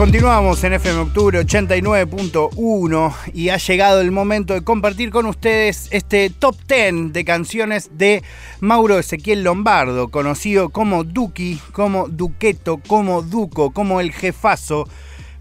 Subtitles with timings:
[0.00, 6.30] Continuamos en FM Octubre 89.1 y ha llegado el momento de compartir con ustedes este
[6.30, 8.22] top 10 de canciones de
[8.60, 14.88] Mauro Ezequiel Lombardo, conocido como Duki, como Duqueto, como Duco, como el jefazo.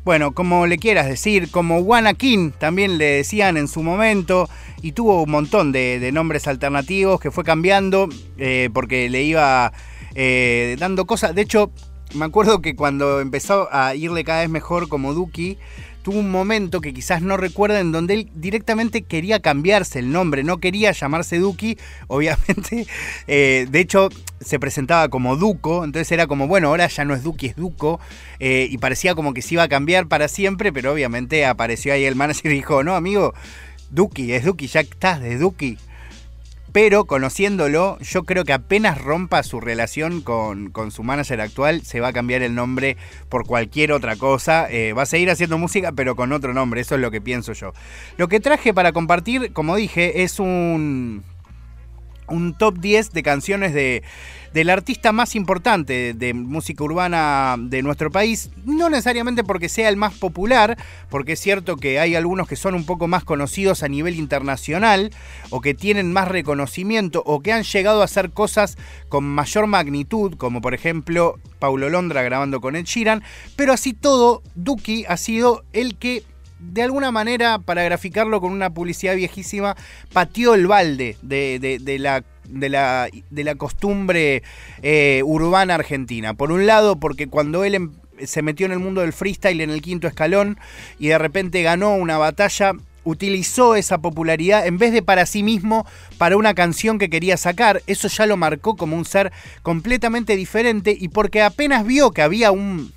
[0.04, 4.50] Bueno, como le quieras decir, como Wanakin también le decían en su momento,
[4.82, 9.72] y tuvo un montón de, nombres alternativos que fue cambiando eh, porque le iba
[10.16, 11.34] eh, dando cosas.
[11.34, 11.72] De hecho,
[12.14, 15.58] me acuerdo que cuando empezó a irle cada vez mejor como Duki,
[16.02, 20.60] tuvo un momento que quizás no recuerden donde él directamente quería cambiarse el nombre, no
[20.60, 21.78] quería llamarse Duki,
[22.08, 22.88] obviamente.
[23.28, 24.10] Eh, de hecho,
[24.40, 28.00] se presentaba como Duco, entonces era como, bueno, ahora ya no es Duki, es Duco,
[28.40, 32.06] eh, y parecía como que se iba a cambiar para siempre, pero obviamente apareció ahí
[32.06, 33.34] el manager y dijo, no, amigo,
[33.92, 35.78] Duki, es Duki, ya estás de Duki.
[36.72, 42.10] Pero conociéndolo, yo creo que apenas rompa su relación con, su manager actual, se va
[42.10, 42.96] a cambiar el nombre
[43.28, 44.70] por cualquier otra cosa.
[44.70, 46.82] Eh, va a seguir haciendo música, pero con otro nombre.
[46.82, 47.74] Eso es lo que pienso yo.
[48.18, 51.24] Lo que traje para compartir, como dije, es un,
[52.30, 54.04] un top 10 de canciones de
[54.54, 59.98] del artista más importante de música urbana de nuestro país, no necesariamente porque sea el
[59.98, 60.78] más popular,
[61.10, 65.12] porque es cierto que hay algunos que son un poco más conocidos a nivel internacional
[65.50, 68.78] o que tienen más reconocimiento o que han llegado a hacer cosas
[69.08, 73.24] con mayor magnitud, como por ejemplo Paulo Londra grabando con Ed Sheeran,
[73.56, 76.24] pero así todo, Duki ha sido el que
[76.60, 79.76] de alguna manera, para graficarlo con una publicidad viejísima,
[80.14, 84.44] pateó el balde de, de la de la, de la costumbre
[84.82, 86.34] eh, urbana argentina.
[86.34, 87.92] Por un lado, porque cuando él em,
[88.24, 90.58] se metió en el mundo del freestyle en el quinto escalón
[90.98, 95.86] y de repente ganó una batalla, utilizó esa popularidad en vez de para sí mismo,
[96.18, 97.82] para una canción que quería sacar.
[97.88, 102.52] Eso ya lo marcó como un ser completamente diferente y porque apenas vio que había
[102.52, 102.92] un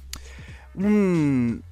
[0.75, 1.63] un,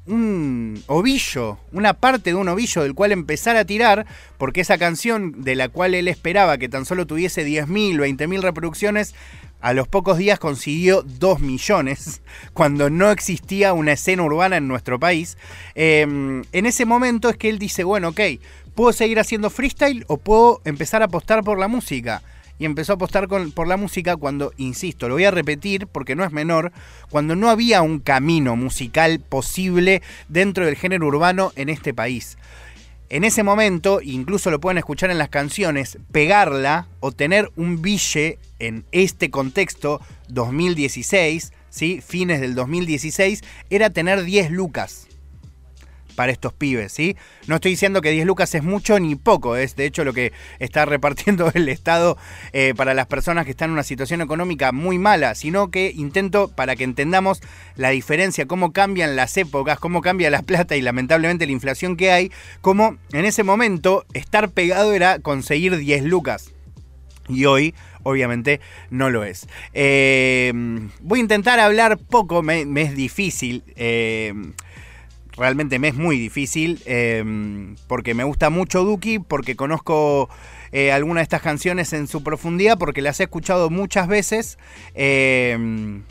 [0.86, 4.06] ovillo, una parte de un ovillo del cual empezar a tirar,
[4.38, 9.14] porque esa canción de la cual él esperaba que tan solo tuviese 10.000, 20.000 reproducciones,
[9.60, 12.22] a los pocos días consiguió 2 millones,
[12.54, 15.36] cuando no existía una escena urbana en nuestro país.
[15.74, 18.20] Em, en ese momento es que él dice, bueno, ok,
[18.74, 22.22] ¿puedo seguir haciendo freestyle o puedo empezar a apostar por la música?
[22.60, 26.24] Y empezó a apostar por la música cuando, insisto, lo voy a repetir porque no
[26.24, 26.72] es menor,
[27.08, 32.36] cuando no había un camino musical posible dentro del género urbano en este país.
[33.08, 38.38] En ese momento, incluso lo pueden escuchar en las canciones, pegarla o tener un bille
[38.58, 42.02] en este contexto 2016, ¿sí?
[42.06, 45.08] fines del 2016, era tener 10 lucas
[46.20, 47.16] para estos pibes, ¿sí?
[47.46, 50.34] No estoy diciendo que 10 lucas es mucho ni poco, es de hecho lo que
[50.58, 52.18] está repartiendo el Estado
[52.52, 56.48] eh, para las personas que están en una situación económica muy mala, sino que intento
[56.48, 57.40] para que entendamos
[57.74, 62.12] la diferencia, cómo cambian las épocas, cómo cambia la plata y lamentablemente la inflación que
[62.12, 66.50] hay, cómo en ese momento estar pegado era conseguir 10 lucas.
[67.30, 68.60] Y hoy obviamente
[68.90, 69.48] no lo es.
[69.72, 70.52] Eh,
[71.00, 73.62] voy a intentar hablar poco, me, es difícil.
[73.76, 74.34] Eh,
[75.36, 80.28] realmente me es muy difícil em, porque me gusta mucho Duki, porque conozco
[80.72, 84.58] eh, algunas de estas canciones en su profundidad, porque las he escuchado muchas veces.
[84.94, 86.02] Em,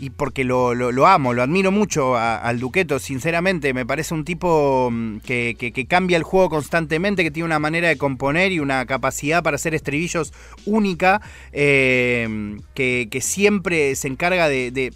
[0.00, 5.18] y porque lo, amo, lo admiro mucho al Duqueto, sinceramente, me parece un tipo mm,
[5.18, 9.56] que, cambia el juego constantemente, que tiene una manera de componer y una capacidad para
[9.56, 10.32] hacer estribillos
[10.66, 11.20] única,
[11.52, 14.92] em, que, siempre se encarga de,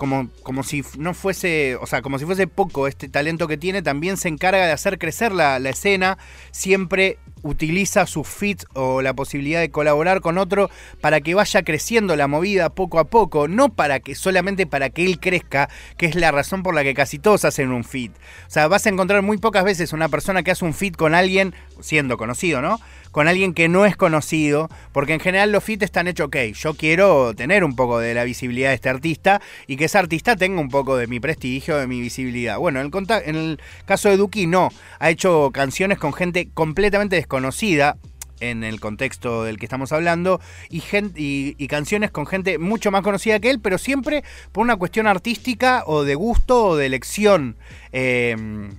[0.00, 3.82] como, como si no fuese, o sea, como si fuese poco este talento que tiene,
[3.82, 6.16] también se encarga de hacer crecer la, la escena,
[6.52, 10.70] siempre utiliza su fit o la posibilidad de colaborar con otro
[11.02, 15.04] para que vaya creciendo la movida poco a poco, no para que solamente para que
[15.04, 15.68] él crezca,
[15.98, 18.12] que es la razón por la que casi todos hacen un fit.
[18.46, 21.14] O sea, vas a encontrar muy pocas veces una persona que hace un fit con
[21.14, 22.80] alguien siendo conocido, ¿no?
[23.10, 26.74] Con alguien que no es conocido, porque en general los fits están hechos, ok, yo
[26.74, 30.60] quiero tener un poco de la visibilidad de este artista y que ese artista tenga
[30.60, 32.58] un poco de mi prestigio, de mi visibilidad.
[32.58, 37.16] Bueno, en el, en el caso de Duki no, ha hecho canciones con gente completamente
[37.16, 37.96] desconocida,
[38.40, 40.40] en el contexto del que estamos hablando,
[40.70, 40.82] y,
[41.14, 45.84] y, canciones con gente mucho más conocida que él, pero siempre por una cuestión artística
[45.86, 47.56] o de gusto o de elección.
[47.92, 48.70] Eh,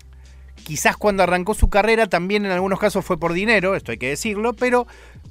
[0.63, 4.09] Quizás cuando arrancó su carrera también en algunos casos fue por dinero, esto hay que
[4.09, 4.87] decirlo, pero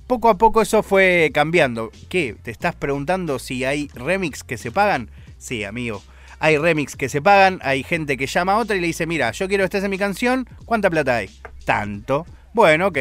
[0.07, 1.91] poco a poco eso fue cambiando.
[2.09, 2.37] ¿Qué?
[2.43, 5.11] ¿Te estás preguntando si hay remix que se pagan?
[5.39, 6.03] Sí, amigo.
[6.39, 9.31] Hay remix que se pagan, hay gente que llama a otra y le dice, mira,
[9.33, 11.31] yo quiero que estés en mi canción, ¿cuánta plata hay?
[11.65, 12.27] Tanto.
[12.55, 12.99] Bueno, ok.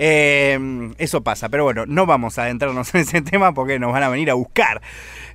[0.00, 4.02] Eh, eso pasa, pero bueno, no vamos a adentrarnos en ese tema porque nos van
[4.02, 4.80] a venir a buscar.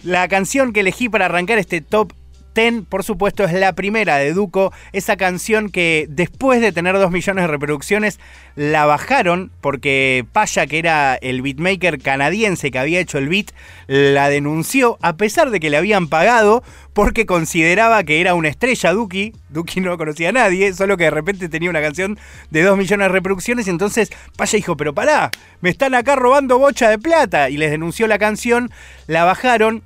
[0.04, 2.14] La canción que elegí para arrancar este top
[2.54, 7.12] Ten, por supuesto, es la primera de Duco, esa canción que después de tener dos
[7.12, 8.20] millones de reproducciones
[8.56, 13.48] la bajaron porque Paya, que era el beatmaker canadiense que había hecho el beat,
[13.88, 16.64] la denunció a pesar de que le habían pagado
[16.94, 19.34] porque consideraba que era una estrella Duki.
[19.50, 22.20] Duki no conocía a nadie, solo que de repente tenía una canción
[22.52, 23.66] de dos millones de reproducciones.
[23.66, 27.72] Y entonces Paya dijo, pero pará, me están acá robando bocha de plata y les
[27.72, 28.70] denunció la canción,
[29.08, 29.82] la bajaron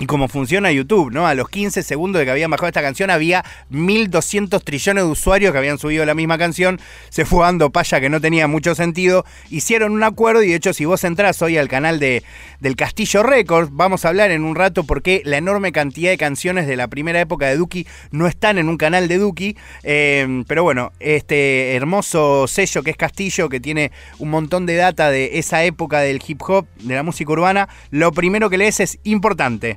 [0.00, 1.26] y como funciona YouTube, ¿no?
[1.26, 5.50] A los 15 segundos de que habían bajado esta canción había 1200 trillones de usuarios
[5.52, 6.80] que habían subido la misma canción.
[7.08, 9.24] Se fue dando paya que no tenía mucho sentido.
[9.50, 12.22] Hicieron un acuerdo y de hecho si vos entrás hoy al canal de,
[12.60, 16.18] del Castillo Records, vamos a hablar en un rato por qué la enorme cantidad de
[16.18, 19.56] canciones de la primera época de Duki no están en un canal de Duki.
[19.82, 25.10] Eh, pero bueno, este hermoso sello que es Castillo, que tiene un montón de data
[25.10, 29.00] de esa época del hip hop, de la música urbana, lo primero que lees es
[29.02, 29.76] importante.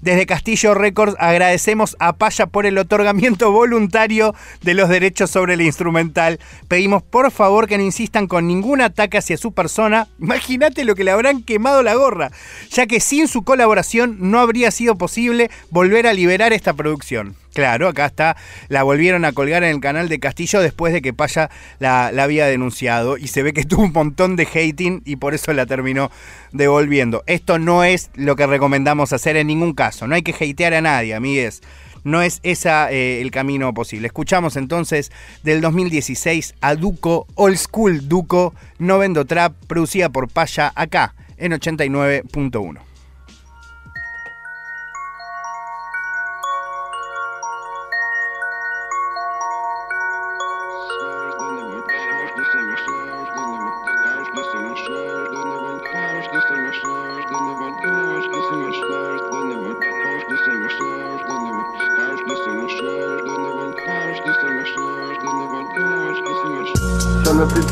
[0.00, 5.60] Desde Castillo Records agradecemos a Paya por el otorgamiento voluntario de los derechos sobre el
[5.60, 6.40] instrumental.
[6.68, 10.08] Pedimos por favor que no insistan con ningún ataque hacia su persona.
[10.18, 12.30] Imagínate lo que le habrán quemado la gorra,
[12.70, 17.36] ya que sin su colaboración no habría sido posible volver a liberar esta producción.
[17.52, 18.36] Claro, acá está,
[18.68, 21.50] la volvieron a colgar en el canal de Castillo después de que Paya
[21.80, 25.52] la, había denunciado y se ve que tuvo un montón de hating y por eso
[25.52, 26.10] la terminó
[26.52, 27.24] devolviendo.
[27.26, 30.80] Esto no es lo que recomendamos hacer en ningún caso, no hay que hatear a
[30.80, 31.62] nadie, amigues.
[32.02, 34.06] No es ese eh, el camino posible.
[34.06, 40.72] Escuchamos entonces del 2016 a Duco, Old School Duco, No Vendo Trap, producida por Paya
[40.74, 42.89] acá en 89.1.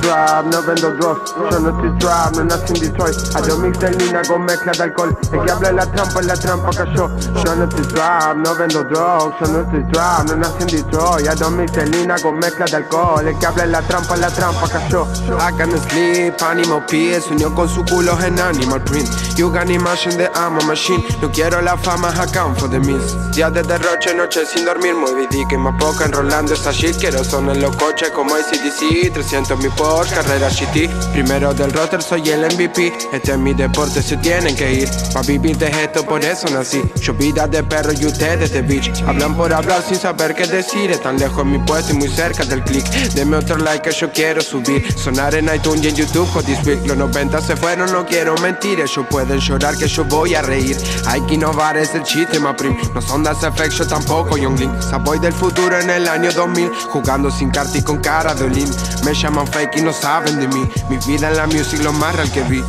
[0.09, 1.35] no vendo drugs.
[1.51, 3.17] Yo no estoy trap, no nací en Detroit.
[3.47, 5.17] Yo mix de lina con mezcla de alcohol.
[5.33, 7.11] El que habla en la trampa, la trampa cayó.
[7.45, 9.35] Yo no estoy trap, no vendo drugs.
[9.41, 11.35] Yo no estoy trap, no nací en Detroit.
[11.39, 13.27] Yo mix de lina con mezcla de alcohol.
[13.27, 15.07] El que habla en la trampa, la trampa cayó.
[15.39, 19.09] I can sleep, Animal P unió con su culo en Animal Print.
[19.37, 21.05] You can imagine the ammo machine.
[21.21, 24.95] No quiero la fama, account for the miss Días de derroche, noche sin dormir.
[24.95, 26.97] Muy que más poca enrolando esta shit.
[26.99, 29.69] Quiero son en los coches como ACDC 300 mi
[30.07, 34.73] Carrera GT Primero del roster soy el MVP Este es mi deporte, se tienen que
[34.73, 34.89] ir.
[35.13, 36.83] Pa' vivir de esto, por eso nací.
[37.01, 39.03] Yo vida de perro y ustedes de bitch.
[39.03, 40.91] Hablan por hablar sin saber qué decir.
[40.91, 42.85] Están lejos mi puesto y muy cerca del click.
[43.15, 44.93] Deme otro like que yo quiero subir.
[44.97, 46.87] Sonar en iTunes y en YouTube, this week.
[46.87, 48.81] Los 90 se fueron, no quiero mentir.
[48.81, 50.77] Ellos pueden llorar que yo voy a reír.
[51.07, 52.77] Hay que innovar, es el chiste, ma prim.
[52.95, 54.81] No son das effects, yo tampoco, Young Link.
[54.81, 58.71] Saboy del futuro en el año 2000 Jugando sin carta y con cara de Olin.
[59.05, 60.69] Me llaman fake y no saben de mí.
[60.89, 62.63] Mi vida en la music lo más real que vi.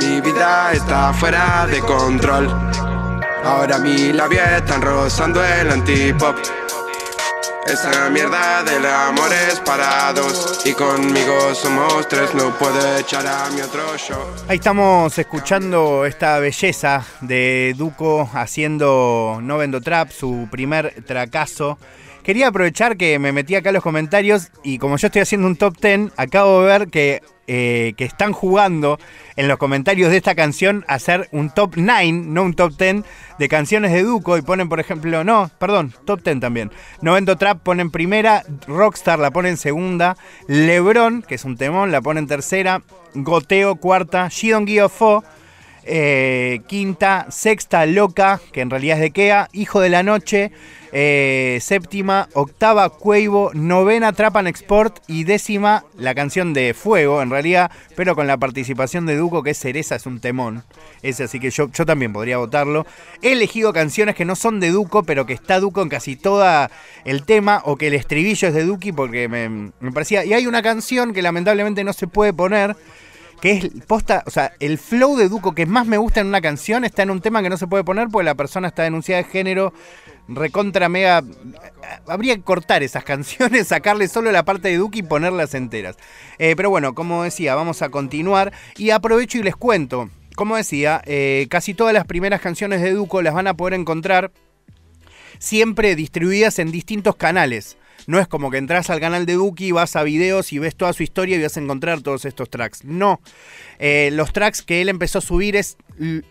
[0.00, 2.48] Mi vida está fuera de control.
[3.44, 6.36] Ahora mi labia están rozando el antipop.
[7.66, 13.48] Esa mierda del amor es para dos Y conmigo somos tres, no puedo echar a
[13.50, 14.18] mi otro show
[14.48, 21.78] Ahí estamos escuchando esta belleza de Duco haciendo No Vendo Trap, su primer tracazo
[22.24, 25.76] Quería aprovechar que me metí acá los comentarios y como yo estoy haciendo un top
[25.78, 28.98] 10, acabo de ver que, eh, que están jugando
[29.36, 33.04] en los comentarios de esta canción a hacer un top 9, no un top 10
[33.38, 36.70] de canciones de Duco y ponen, por ejemplo, no, perdón, top 10 también.
[37.02, 40.16] Novento Trap ponen primera, Rockstar la ponen segunda,
[40.48, 42.80] Lebron, que es un temón, la ponen tercera,
[43.12, 45.22] Goteo cuarta, Shidon Guiofo.
[45.86, 50.50] Eh, quinta, sexta, Loca, que en realidad es de Kea, Hijo de la Noche,
[50.96, 57.72] eh, séptima, octava, Cuevo, novena, Trapan Export y décima, la canción de Fuego, en realidad,
[57.96, 60.62] pero con la participación de Duco, que es Cereza, es un temón.
[61.02, 62.86] Ese, así que yo, yo también podría votarlo.
[63.22, 66.70] He elegido canciones que no son de Duco, pero que está Duco en casi toda
[67.04, 70.24] el tema, o que el estribillo es de Duki, porque me, me parecía.
[70.24, 72.76] Y hay una canción que lamentablemente no se puede poner
[73.40, 76.40] que es posta, o sea, el flow de Duco que más me gusta en una
[76.40, 79.22] canción está en un tema que no se puede poner porque la persona está denunciada
[79.22, 79.74] de género
[80.28, 81.22] recontra mega.
[82.06, 85.96] Habría que cortar esas canciones, sacarle solo la parte de Duque y ponerlas enteras.
[86.38, 90.10] Eh, pero bueno, como decía, vamos a continuar y aprovecho y les cuento.
[90.36, 94.32] Como decía, eh, casi todas las primeras canciones de Duco las van a poder encontrar
[95.38, 97.76] siempre distribuidas en distintos canales.
[98.06, 100.92] No es como que entras al canal de Duki, vas a videos y ves toda
[100.92, 102.84] su historia y vas a encontrar todos estos tracks.
[102.84, 103.20] No.
[103.78, 105.76] Eh, los tracks que él empezó a subir es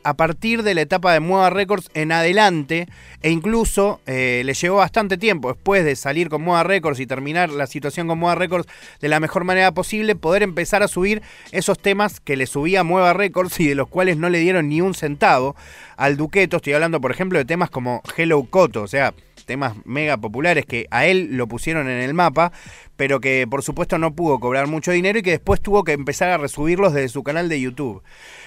[0.03, 2.87] a partir de la etapa de Moda Records en adelante,
[3.21, 7.49] e incluso eh, le llevó bastante tiempo después de salir con Moda Records y terminar
[7.49, 8.67] la situación con Moda Records
[8.99, 13.13] de la mejor manera posible, poder empezar a subir esos temas que le subía Moda
[13.13, 15.55] Records y de los cuales no le dieron ni un centavo
[15.95, 16.57] al Duqueto.
[16.57, 19.13] Estoy hablando, por ejemplo, de temas como Hello Coto, o sea,
[19.45, 22.51] temas mega populares que a él lo pusieron en el mapa,
[22.95, 26.29] pero que por supuesto no pudo cobrar mucho dinero y que después tuvo que empezar
[26.29, 28.03] a resubirlos desde su canal de YouTube.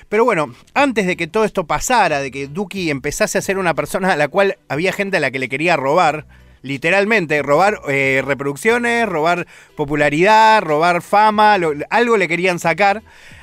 [0.08, 3.74] Pero bueno, antes de que todo esto pasara, de que Duki empezase a ser una
[3.74, 6.26] persona a la cual había gente a la que le quería robar,
[6.62, 11.56] literalmente, robar eh, reproducciones, robar popularidad, robar fama,
[11.90, 13.02] algo le querían sacar.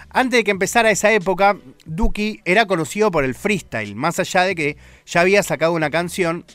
[0.09, 4.53] Antes de que empezara esa época, Duki era conocido por el freestyle, más allá de
[4.53, 6.45] que ya había sacado una canción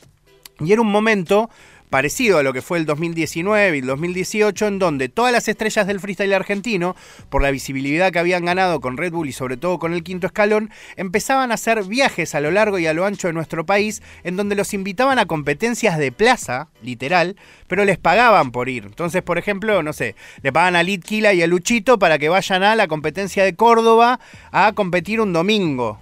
[0.59, 1.49] y era un momento
[1.89, 5.87] parecido a lo que fue el 2019 y el 2018, en donde todas las estrellas
[5.87, 6.95] del freestyle argentino,
[7.29, 10.27] por la visibilidad que habían ganado con Red Bull y sobre todo con el quinto
[10.27, 14.01] escalón, empezaban a hacer viajes a lo largo y a lo ancho de nuestro país,
[14.23, 17.35] en donde los invitaban a competencias de plaza, literal,
[17.67, 18.85] pero les pagaban por ir.
[18.85, 22.63] Entonces, por ejemplo, no sé, le pagan a Litquila y a Luchito para que vayan
[22.63, 24.19] a la competencia de Córdoba
[24.51, 25.99] a competir un domingo.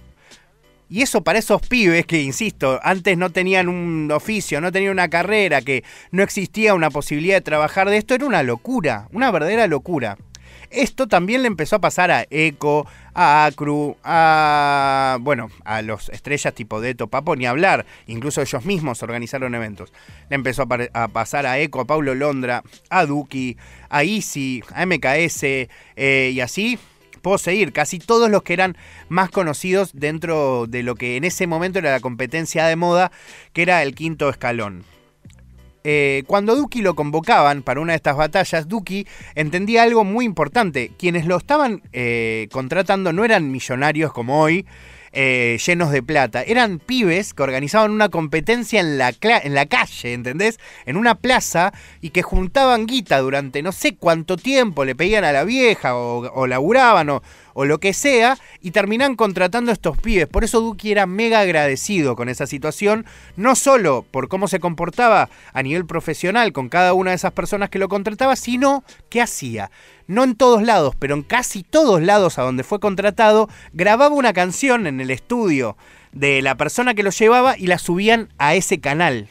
[0.90, 5.08] Y eso para esos pibes que, insisto, antes no tenían un oficio, no tenían una
[5.08, 9.66] carrera, que no existía una posibilidad de trabajar de esto, era una locura, una verdadera
[9.66, 10.16] locura.
[10.70, 15.16] Esto también le empezó a pasar a Eco, a Acru, a.
[15.20, 17.86] bueno, a los estrellas tipo Deto Papo, ni hablar.
[18.06, 19.92] Incluso ellos mismos organizaron eventos.
[20.28, 23.56] Le empezó a, pasar a Eco, a Paulo Londra, a Duki,
[23.88, 25.42] a Easy, a MKS,
[25.96, 26.78] eh, y así
[27.36, 28.76] seguir, casi todos los que eran
[29.10, 33.12] más conocidos dentro de lo que en ese momento era la competencia de moda,
[33.52, 34.84] que era el quinto escalón.
[35.84, 40.92] Eh, cuando Duki lo convocaban para una de estas batallas, Duki entendía algo muy importante.
[40.98, 44.66] Quienes lo estaban eh, contratando no eran millonarios como hoy,
[45.12, 46.42] eh, llenos de plata.
[46.42, 50.58] Eran pibes que organizaban una competencia en la, en la calle, ¿entendés?
[50.86, 55.32] En una plaza y que juntaban guita durante no sé cuánto tiempo, le pedían a
[55.32, 57.22] la vieja o, o laburaban o,
[57.60, 60.28] o lo que sea, y terminan contratando a estos pibes.
[60.28, 65.28] Por eso Duki era mega agradecido con esa situación, no solo por cómo se comportaba
[65.52, 69.72] a nivel profesional con cada una de esas personas que lo contrataba, sino que hacía.
[70.06, 74.32] No en todos lados, pero en casi todos lados a donde fue contratado, grababa una
[74.32, 75.76] canción en el estudio
[76.12, 79.26] de la persona que lo llevaba y la subían a ese canal.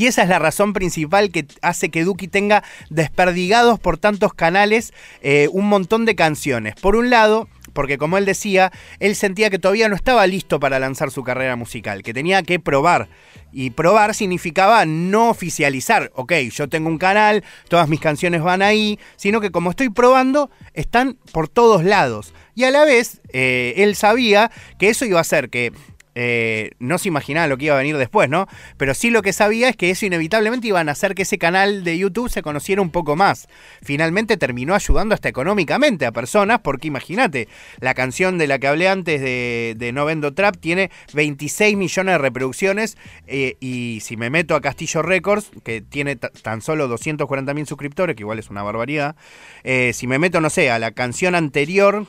[0.00, 4.94] Y esa es la razón principal que hace que Duki tenga desperdigados por tantos canales
[5.20, 6.74] eh, un montón de canciones.
[6.74, 10.78] Por un lado, porque como él decía, él sentía que todavía no estaba listo para
[10.78, 13.10] lanzar su carrera musical, que tenía que probar.
[13.52, 18.98] Y probar significaba no oficializar, ok, yo tengo un canal, todas mis canciones van ahí,
[19.16, 22.32] sino que como estoy probando, están por todos lados.
[22.54, 25.72] Y a la vez, eh, él sabía que eso iba a hacer que
[26.14, 28.46] eh, no se imaginaba lo que iba a venir después, ¿no?
[28.76, 31.84] Pero sí lo que sabía es que eso inevitablemente iba a hacer que ese canal
[31.84, 33.48] de YouTube se conociera un poco más.
[33.82, 37.48] Finalmente terminó ayudando hasta económicamente a personas, porque imagínate,
[37.78, 42.18] la canción de la que hablé antes de, No Vendo Trap tiene 26 millones de
[42.18, 47.66] reproducciones eh, y si me meto a Castillo Records, que tiene tan solo 240 mil
[47.66, 49.16] suscriptores, que igual es una barbaridad,
[49.64, 52.06] eh, si me meto, no sé, a la canción anterior,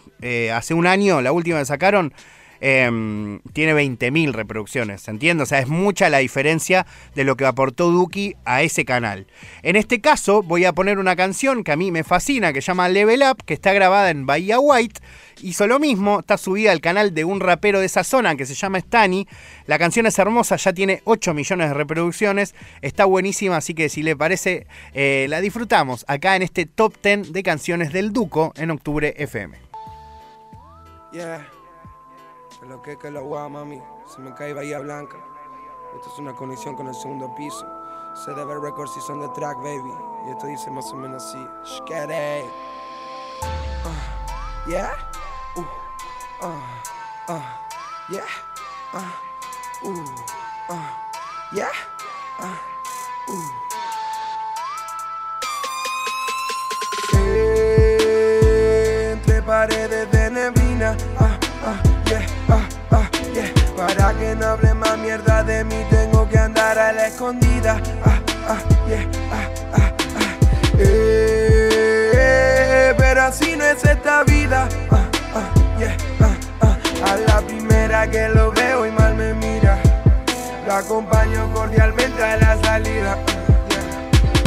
[0.54, 2.14] hace un año, la última que sacaron,
[2.64, 5.42] Em, tiene 20.000 reproducciones, ¿se entiende?
[5.42, 9.26] O sea, es mucha la diferencia de lo que aportó Duki a ese canal.
[9.64, 12.68] En este caso, voy a poner una canción que a mí me fascina, que se
[12.68, 15.02] llama Level Up, que está grabada en Bahía White.
[15.42, 18.54] Hizo lo mismo, está subida al canal de un rapero de esa zona que se
[18.54, 19.28] llama Stani.
[19.66, 22.54] La canción es hermosa, ya tiene 8 millones de reproducciones.
[22.84, 27.34] Está buenísima, así que si le parece, eh, la disfrutamos acá en este top 10
[27.34, 29.58] de canciones del Duco en Octubre FM.
[31.12, 31.61] Yeah
[32.62, 35.18] lo que que la agua, mami, se me cae Bahía Blanca.
[35.96, 37.66] Esto es una conexión con el segundo piso.
[38.14, 39.94] Se debe records y son de track, baby.
[40.28, 41.48] Y esto dice más o menos así.
[41.64, 42.46] Shkere.
[43.84, 44.94] Uh, yeah.
[45.56, 45.62] Uh,
[46.46, 47.42] uh, uh,
[48.10, 48.26] yeah.
[48.94, 50.06] Uh, uh,
[50.70, 50.90] uh,
[51.54, 51.72] yeah.
[52.40, 52.46] Uh,
[53.30, 53.61] uh.
[63.82, 67.82] Para que no hable más mierda de mí tengo que andar a la escondida.
[68.06, 68.60] Ah, ah,
[69.34, 69.50] ah.
[70.78, 72.14] Eh,
[72.96, 74.70] pero así no es esta vida.
[77.04, 79.80] A la primera que lo veo y mal me mira.
[80.68, 83.18] Lo acompaño cordialmente a la salida.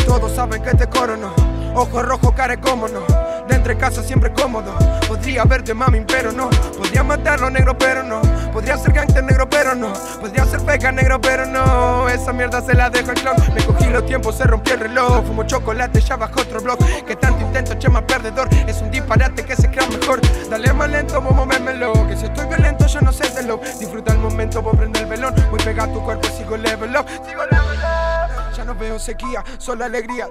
[0.06, 1.34] Todos saben que te corono.
[1.74, 3.33] Ojo rojo, care como no.
[3.48, 4.74] Dentro de casa siempre cómodo.
[5.06, 6.50] Podría verte mami, pero no.
[6.76, 8.20] Podría matarlo negro, pero no.
[8.52, 9.92] Podría ser gangster negro, pero no.
[10.20, 12.08] Podría ser feca negro, pero no.
[12.08, 13.36] Esa mierda se la dejo al clown.
[13.54, 15.26] Me cogí los tiempos, se rompió el reloj.
[15.26, 16.78] Fumo chocolate, ya bajo otro blog.
[17.06, 18.48] Que tanto intento, chema perdedor.
[18.66, 20.20] Es un disparate que se crea mejor.
[20.48, 21.92] Dale más lento, vos movémelo.
[22.06, 23.58] Que si estoy violento, yo no sé de lo.
[23.78, 25.34] Disfruta el momento, vos prende el velón.
[25.50, 27.06] Voy a pegar tu cuerpo, sigo level up.
[27.26, 28.13] Sigo level up.
[28.56, 30.28] Ya no veo sequía, solo alegría.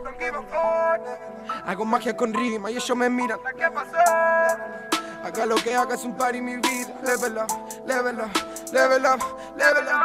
[1.66, 3.40] Hago magia con rima y ellos me miran.
[3.58, 3.66] ¿Qué?
[5.24, 6.94] Haga lo que haga, es un par y mi vida.
[7.04, 7.48] Level up,
[7.86, 8.32] level up,
[8.72, 9.22] level up,
[9.58, 10.04] level up.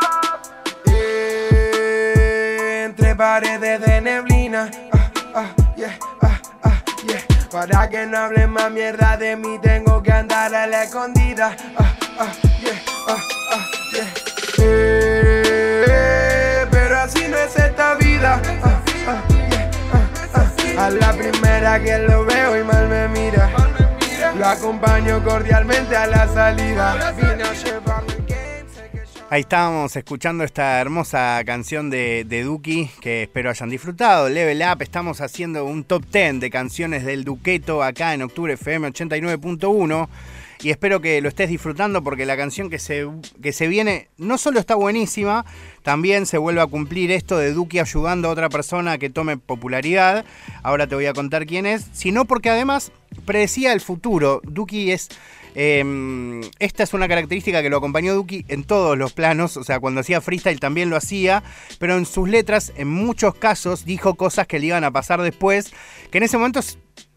[2.84, 4.70] Entre paredes de neblina.
[4.92, 5.46] Ah, ah,
[5.76, 7.20] yeah, ah, ah, yeah.
[7.50, 11.56] Para que no hable más mierda de mí, tengo que andar a la escondida.
[11.76, 13.18] Ah, ah, yeah, ah,
[13.52, 15.27] ah, yeah.
[17.08, 18.38] Así no es esta vida.
[18.62, 19.70] Ah, ah, yeah,
[20.76, 20.84] ah.
[20.86, 23.50] A la primera que lo veo y mal me mira.
[24.36, 27.14] Lo acompaño cordialmente a la salida.
[29.30, 34.28] Ahí estábamos escuchando esta hermosa canción de, de Duki que espero hayan disfrutado.
[34.28, 38.86] Level Up, estamos haciendo un top 10 de canciones del Duqueto acá en Octubre FM
[38.88, 40.08] 89.1
[40.62, 43.06] y espero que lo estés disfrutando porque la canción que se,
[43.42, 45.44] que se viene no solo está buenísima,
[45.82, 50.24] también se vuelve a cumplir esto de Duki ayudando a otra persona que tome popularidad.
[50.62, 52.92] Ahora te voy a contar quién es, sino porque además
[53.24, 54.40] predecía el futuro.
[54.44, 55.08] Duki es
[55.54, 59.80] eh, esta es una característica que lo acompañó Duki en todos los planos, o sea,
[59.80, 61.42] cuando hacía freestyle también lo hacía,
[61.78, 65.72] pero en sus letras, en muchos casos, dijo cosas que le iban a pasar después,
[66.10, 66.60] que en ese momento,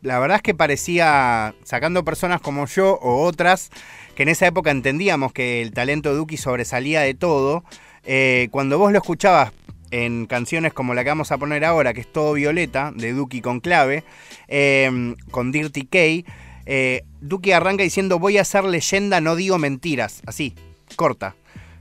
[0.02, 3.70] la verdad es que parecía, sacando personas como yo o otras,
[4.16, 7.64] que en esa época entendíamos que el talento de Duki sobresalía de todo,
[8.04, 9.52] eh, cuando vos lo escuchabas
[9.92, 13.42] en canciones como la que vamos a poner ahora, que es Todo Violeta, de Duki
[13.42, 14.04] con clave,
[14.48, 16.32] eh, con Dirty K,
[16.66, 20.22] eh, Duki arranca diciendo voy a ser leyenda, no digo mentiras.
[20.26, 20.56] Así,
[20.96, 21.36] corta.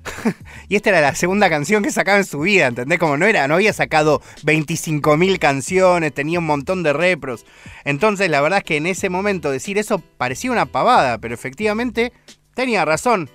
[0.69, 2.99] y esta era la segunda canción que sacaba en su vida, ¿entendés?
[2.99, 7.45] Como no era, no había sacado 25.000 canciones, tenía un montón de repros.
[7.85, 12.13] Entonces, la verdad es que en ese momento decir eso parecía una pavada, pero efectivamente
[12.54, 13.31] tenía razón.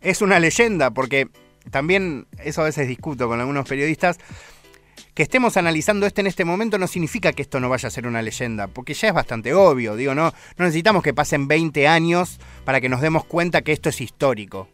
[0.00, 1.28] Es una leyenda, porque
[1.70, 4.18] también eso a veces discuto con algunos periodistas.
[5.20, 8.06] Que estemos analizando esto en este momento no significa que esto no vaya a ser
[8.06, 12.40] una leyenda, porque ya es bastante obvio, digo, no, no necesitamos que pasen 20 años
[12.64, 14.70] para que nos demos cuenta que esto es histórico.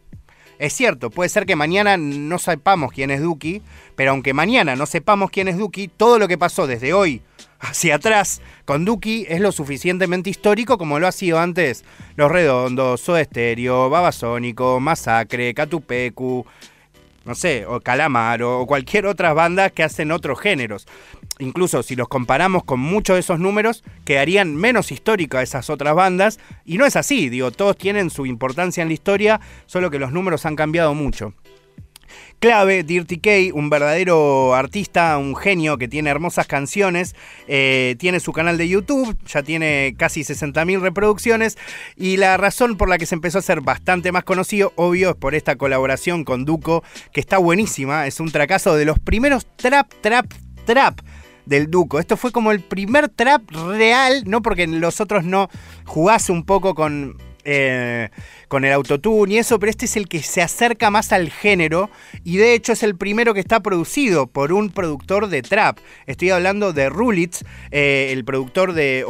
[0.57, 3.61] Es cierto, puede ser que mañana no sepamos quién es Duki,
[3.97, 7.21] pero aunque mañana no sepamos quién es Duki, todo lo que pasó desde hoy
[7.59, 11.83] hacia atrás con Duki es lo suficientemente histórico como lo ha sido antes
[12.15, 13.25] Los Redondos, Soda
[13.89, 16.45] Babasónico, Masacre, Catupecu,
[17.27, 20.87] no sé, o Calamaro, o cualquier otra banda que hacen otros géneros.
[21.39, 26.39] Incluso si los comparamos con muchos de esos números, quedarían menos históricas esas otras bandas.
[26.65, 30.13] Y no es así, digo, todos tienen su importancia en la historia, solo que los
[30.13, 31.33] números han cambiado mucho.
[32.39, 37.15] Clave, Dirty K, un verdadero artista, un genio que tiene hermosas canciones,
[37.47, 41.57] eh, tiene su canal de YouTube, ya tiene casi 60.000 reproducciones
[41.95, 45.15] y la razón por la que se empezó a ser bastante más conocido, obvio, es
[45.15, 49.91] por esta colaboración con Duco, que está buenísima, es un tracazo de los primeros trap,
[50.01, 50.31] trap,
[50.65, 50.99] trap
[51.47, 51.99] del Duco.
[51.99, 55.49] Esto fue como el primer trap real, no porque los otros no
[55.85, 57.17] jugase un poco con
[57.49, 58.09] eh,
[58.49, 61.89] con el autotune y eso, pero este es el que se acerca más al género
[62.25, 65.77] y de hecho es el primero que está producido por un productor de trap.
[66.07, 69.05] Estoy hablando de Rulitz, eh, el productor de,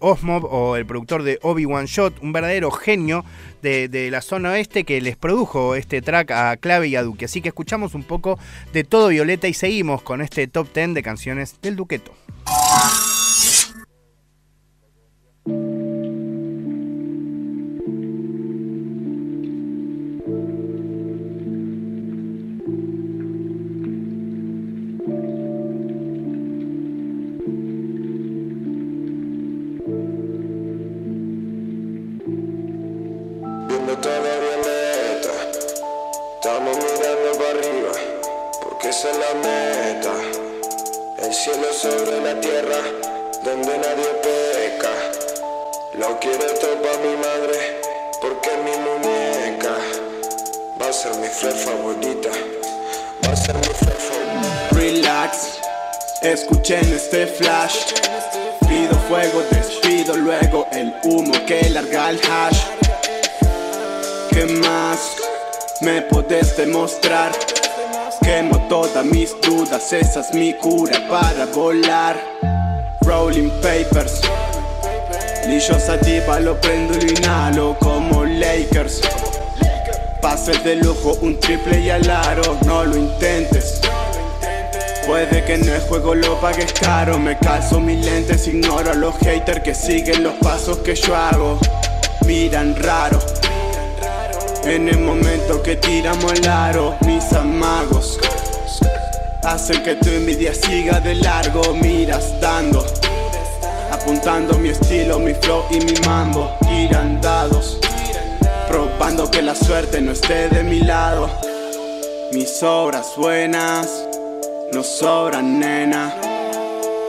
[0.00, 3.22] Osmob o el productor de Obi-Wan Shot, un verdadero genio
[3.60, 7.26] de, de, la zona oeste que les produjo este track a Clave y a Duque.
[7.26, 8.38] Así que escuchamos un poco
[8.72, 12.12] de todo Violeta y seguimos con este top 10 de canciones del Duqueto.
[41.84, 42.80] Sobre la tierra,
[43.44, 44.94] donde nadie peca.
[45.98, 47.58] Lo quiero todo para mi madre,
[48.22, 49.76] porque es mi muñeca.
[50.80, 52.30] Va a ser mi flor favorita,
[53.22, 54.68] va a ser mi flor favorita.
[54.70, 55.58] Relax,
[56.22, 57.92] escuchen este flash.
[58.66, 62.60] Pido fuego, despido luego el humo que larga el hash.
[64.30, 65.16] ¿Qué más
[65.82, 67.32] me podés demostrar?
[68.24, 72.16] Quemo todas mis dudas, esa es mi cura para volar.
[73.02, 74.22] Rolling papers.
[75.46, 79.02] Lillo sativa, lo prendo y lo inhalo como Lakers.
[80.22, 83.82] Pases de lujo, un triple y al aro, no lo intentes.
[85.06, 87.18] Puede que no es juego, lo pagues caro.
[87.18, 91.58] Me calzo mis lentes, ignoro a los haters que siguen los pasos que yo hago.
[92.26, 93.18] Miran raro.
[94.66, 98.18] En el momento que tiramos el aro, mis amagos
[99.42, 101.74] hacen que tu envidia siga de largo.
[101.74, 102.84] Miras dando,
[103.92, 106.56] apuntando mi estilo, mi flow y mi mambo.
[106.62, 107.78] Tiran dados,
[108.66, 111.28] probando que la suerte no esté de mi lado.
[112.32, 113.86] Mis obras buenas
[114.72, 116.14] no sobran, nena.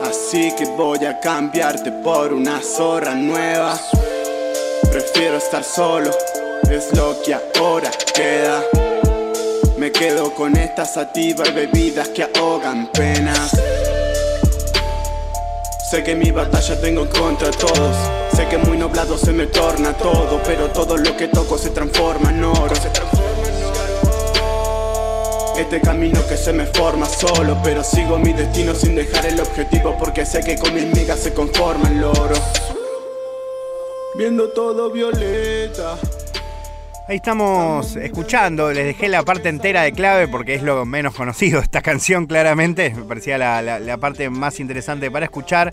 [0.02, 3.80] Así que voy a cambiarte por una zorra nueva.
[4.90, 6.10] Prefiero estar solo,
[6.70, 8.62] es lo que ahora queda.
[9.76, 13.50] Me quedo con estas sativas bebidas que ahogan penas.
[15.90, 17.96] Sé que mi batalla tengo contra todos.
[18.34, 22.30] Sé que muy nublado se me torna todo, pero todo lo que toco se transforma
[22.30, 22.74] en oro.
[25.56, 29.96] Este camino que se me forma solo, pero sigo mi destino sin dejar el objetivo
[29.98, 32.34] porque sé que con mil migas se conforma el loro.
[34.16, 35.96] Viendo todo violeta.
[37.08, 41.60] Ahí estamos escuchando, les dejé la parte entera de clave porque es lo menos conocido
[41.60, 45.72] esta canción claramente, me parecía la, la- parte más interesante para escuchar,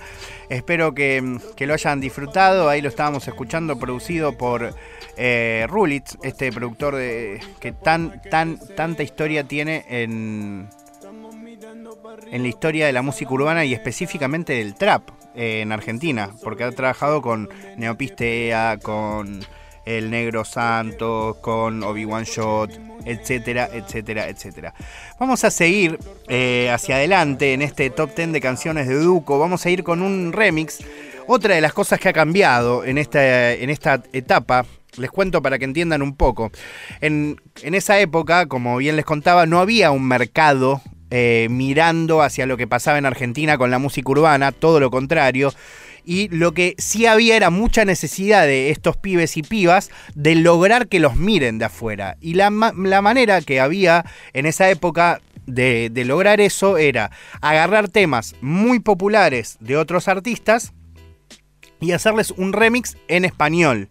[0.50, 4.76] espero que, que lo hayan disfrutado, ahí lo estábamos escuchando producido por
[5.17, 10.69] eh, Rulitz, este productor de, que tan, tan, tanta historia tiene en,
[12.32, 15.02] en la historia de la música urbana y específicamente del trap
[15.36, 19.39] eh, en Argentina, porque ha trabajado con Neopistea, con
[19.86, 22.72] El Negro Santos, con Obi-Wan Shot,
[23.06, 24.74] etcétera, etcétera, etcétera.
[25.19, 29.39] Vamos a seguir eh, hacia adelante en este top 10 de canciones de Duco.
[29.39, 30.80] Vamos a ir con un remix.
[31.28, 34.65] Otra de las cosas que ha cambiado en esta, en esta etapa
[34.98, 36.52] les cuento para que entiendan un poco.
[37.02, 40.82] En, en esa época, como bien les contaba, no había un mercado
[41.15, 45.54] eh, mirando hacia lo que pasaba en Argentina con la música urbana, todo lo contrario.
[46.06, 50.88] Y lo que sí había era mucha necesidad de estos pibes y pibas de lograr
[50.88, 52.18] que los miren de afuera.
[52.20, 57.12] Y la, ma- la manera que había en esa época de lograr eso era
[57.42, 60.74] agarrar temas muy populares de otros artistas
[61.80, 63.89] y hacerles un remix en español.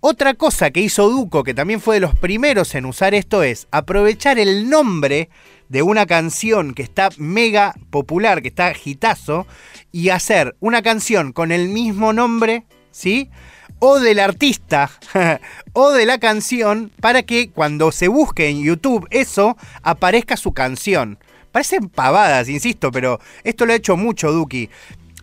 [0.00, 3.66] Otra cosa que hizo Duco, que también fue de los primeros en usar esto, es
[3.72, 5.28] aprovechar el nombre
[5.68, 9.46] de una canción que está mega popular, que está hitazo,
[9.92, 13.30] y hacer una canción con el mismo nombre, ¿sí?
[13.78, 14.90] O del artista,
[15.72, 21.18] o de la canción, para que cuando se busque en YouTube eso, aparezca su canción.
[21.52, 24.68] Parecen pavadas, insisto, pero esto lo ha hecho mucho Duki.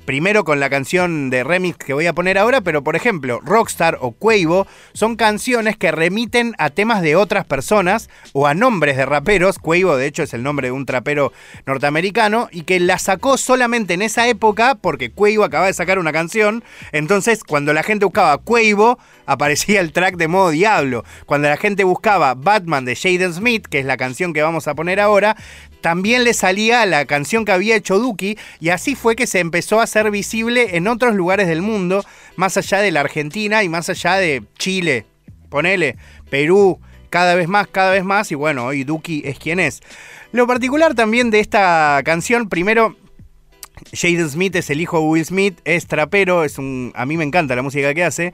[0.06, 3.98] Primero con la canción de remix que voy a poner ahora, pero por ejemplo, Rockstar
[4.02, 9.06] o Quavo son canciones que remiten a temas de otras personas o a nombres de
[9.08, 9.58] raperos.
[9.58, 11.34] Quavo, de hecho, es el nombre de un trapero
[11.65, 16.13] norteamericano y que la sacó solamente en esa época porque Quavo acaba de sacar una
[16.13, 16.63] canción.
[16.91, 21.04] Entonces, cuando la gente buscaba Quavo, aparecía el track de modo Diablo.
[21.26, 24.76] Cuando la gente buscaba Batman de Jaden Smith, que es la canción que vamos a
[24.76, 25.36] poner ahora,
[25.86, 29.80] también le salía la canción que había hecho Duki y así fue que se empezó
[29.80, 32.04] a hacer visible en otros lugares del mundo,
[32.38, 35.06] más allá de la Argentina y más allá de Chile,
[35.48, 35.95] ponele,
[36.32, 36.80] Perú,
[37.12, 39.82] cada vez más, cada vez más y bueno, hoy Duki es quien es.
[40.32, 42.95] Lo particular también de esta canción, primero,
[43.93, 47.26] Jaden Smith es el hijo de Will Smith, es trapero, es un, a mí me
[47.26, 48.34] encanta la música que hace.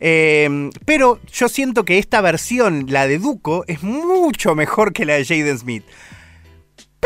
[0.00, 5.16] Eh, pero yo siento que esta versión, la de Duco, es mucho mejor que la
[5.16, 5.84] de Jaden Smith.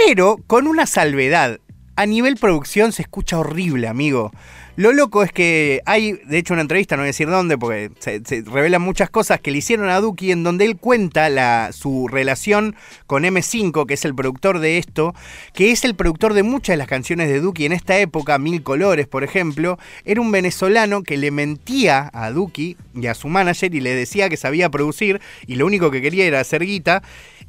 [0.07, 1.59] Pero con una salvedad.
[1.95, 4.33] A nivel producción se escucha horrible, amigo.
[4.77, 7.91] Lo loco es que hay, de hecho, una entrevista, no voy a decir dónde, porque
[7.99, 12.09] se, revelan muchas cosas que le hicieron a Duki, en donde él cuenta la, su
[12.09, 12.75] relación
[13.07, 15.15] con M5, que es el productor de esto,
[15.53, 18.63] que es el productor de muchas de las canciones de Duki en esta época, Mil
[18.63, 19.79] Colores, por ejemplo.
[20.07, 24.31] Era un venezolano que le mentía a Duki y a su manager y le decía
[24.31, 27.03] que sabía producir y lo único que quería era hacer guita.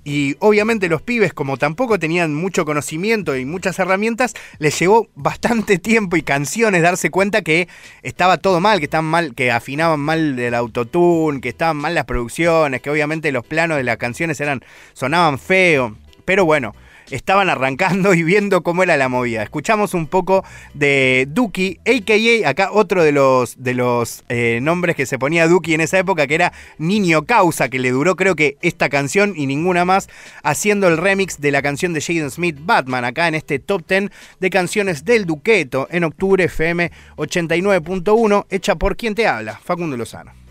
[0.03, 5.77] Y obviamente los pibes, como tampoco tenían mucho conocimiento y muchas herramientas, les llevó bastante
[5.79, 7.67] tiempo y canciones darse cuenta que
[8.01, 12.05] estaba todo mal, que estaban mal, que afinaban mal el autotune, que estaban mal las
[12.05, 14.61] producciones, que obviamente los planos de las canciones eran,
[14.93, 15.95] sonaban feo.
[16.25, 16.73] Pero bueno,
[17.11, 19.43] estaban arrancando y viendo cómo era la movida.
[19.43, 22.49] Escuchamos un poco de Duki, a.k.a.
[22.49, 26.27] acá otro de los, de los eh, nombres que se ponía Duki en esa época,
[26.27, 30.09] que era Niño Causa, que le duró creo que esta canción y ninguna más,
[30.43, 34.09] haciendo el remix de la canción de Jaden Smith, Batman, acá en este top 10
[34.39, 40.42] de canciones del Duqueto en octubre FM 89.1, hecha por quien te habla, Facundo Lozano.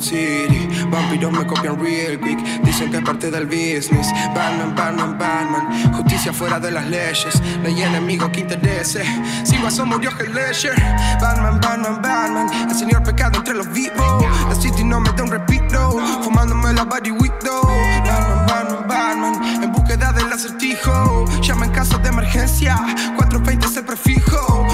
[0.00, 0.68] City.
[0.90, 4.08] Vampiros me copian real quick, dicen que es parte del business.
[4.34, 7.42] Batman, Batman, Batman, justicia fuera de las leyes.
[7.62, 9.04] No hay enemigo que interese.
[9.44, 10.74] Si vas murió Heath Ledger.
[11.20, 14.24] Batman, Batman, Batman, el señor pecado entre los vivos.
[14.48, 17.62] La city no me da un repito, fumándome la body window.
[18.04, 21.24] Batman, Batman, Batman, en búsqueda del acertijo.
[21.42, 22.76] Llama en caso de emergencia,
[23.16, 24.67] 420 es el prefijo.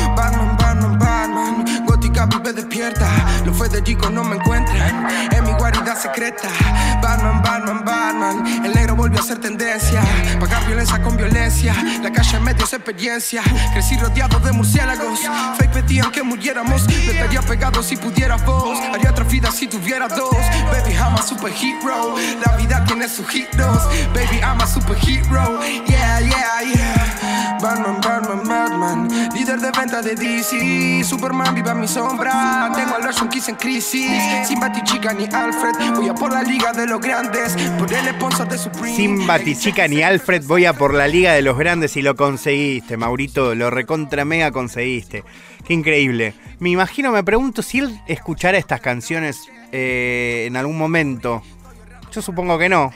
[2.44, 3.08] Vive despierta.
[3.46, 6.48] Lo fue de chico, no me encuentran en mi guarida secreta.
[7.00, 8.64] Batman, Batman, Batman.
[8.66, 10.02] El negro volvió a ser tendencia.
[10.38, 11.74] Pagar violencia con violencia.
[12.02, 13.42] La calle en medio es experiencia.
[13.72, 15.20] Crecí rodeado de murciélagos.
[15.56, 16.86] Fake pedían que muriéramos.
[16.86, 18.78] Me estaría pegado si pudiera vos.
[18.92, 20.36] Haría otra vida si tuviera dos.
[20.70, 22.16] Baby, I'm a superhero.
[22.44, 23.88] La vida tiene sus hitos.
[24.12, 25.60] Baby, I'm a superhero.
[25.86, 27.58] Yeah, yeah, yeah.
[27.62, 28.53] Batman, Batman, Batman.
[29.34, 31.04] Líder de venta de DC.
[31.04, 32.70] Superman viva mi sombra.
[32.74, 34.10] Tengo a los junkies en crisis.
[34.46, 35.94] Sin Batichica ni Alfred.
[35.94, 37.56] Voy a por la liga de los grandes.
[37.78, 38.96] Por el sponsor de Supreme.
[38.96, 42.96] Sin Batichica ni Alfred, voy a por la liga de los grandes y lo conseguiste,
[42.96, 43.54] Maurito.
[43.54, 45.24] Lo recontra mega conseguiste.
[45.66, 46.34] Qué increíble.
[46.58, 51.42] Me imagino, me pregunto si él escuchara estas canciones eh, en algún momento.
[52.12, 52.92] Yo supongo que no.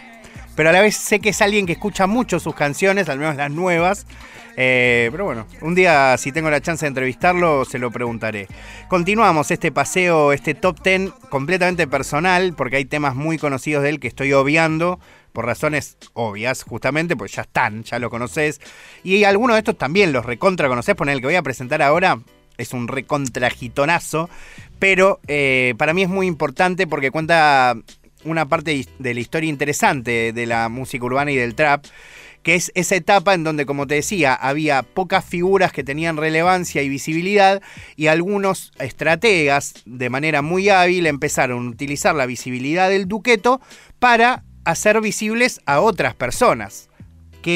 [0.58, 3.36] Pero a la vez sé que es alguien que escucha mucho sus canciones, al menos
[3.36, 4.08] las nuevas.
[4.56, 8.48] Eh, pero bueno, un día si tengo la chance de entrevistarlo, se lo preguntaré.
[8.88, 14.00] Continuamos este paseo, este top 10 completamente personal, porque hay temas muy conocidos de él
[14.00, 14.98] que estoy obviando
[15.32, 18.60] por razones obvias, justamente, pues ya están, ya lo conoces.
[19.04, 22.18] Y algunos de estos también los recontra conoces, por el que voy a presentar ahora.
[22.56, 24.28] Es un recontragitonazo,
[24.80, 27.76] pero eh, para mí es muy importante porque cuenta
[28.28, 31.84] una parte de la historia interesante de la música urbana y del trap
[32.42, 36.82] que es esa etapa en donde, como te decía, había pocas figuras que tenían relevancia
[36.82, 37.60] y visibilidad
[37.96, 43.60] y algunos estrategas, de manera muy hábil, empezaron a utilizar la visibilidad del duqueto
[43.98, 46.87] para hacer visibles a otras personas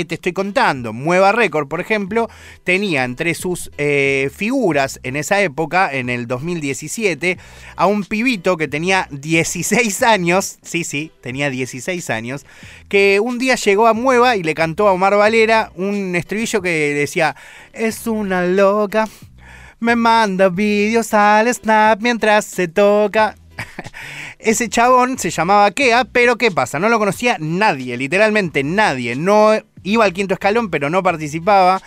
[0.04, 0.92] te estoy contando.
[0.92, 2.28] Mueva Record, por ejemplo,
[2.64, 7.38] tenía entre sus eh, figuras en esa época, en el 2017,
[7.76, 12.46] a un pibito que tenía 16 años, sí, sí, tenía 16 años,
[12.88, 16.94] que un día llegó a Mueva y le cantó a Omar Valera un estribillo que
[16.94, 17.36] decía,
[17.72, 19.08] es una loca.
[19.80, 23.34] Me manda vídeos al snap mientras se toca.
[24.38, 26.78] Ese chabón se llamaba Kea, pero ¿qué pasa?
[26.78, 29.16] No lo conocía nadie, literalmente nadie.
[29.16, 29.52] No
[29.82, 31.82] iba al quinto escalón, pero no participaba.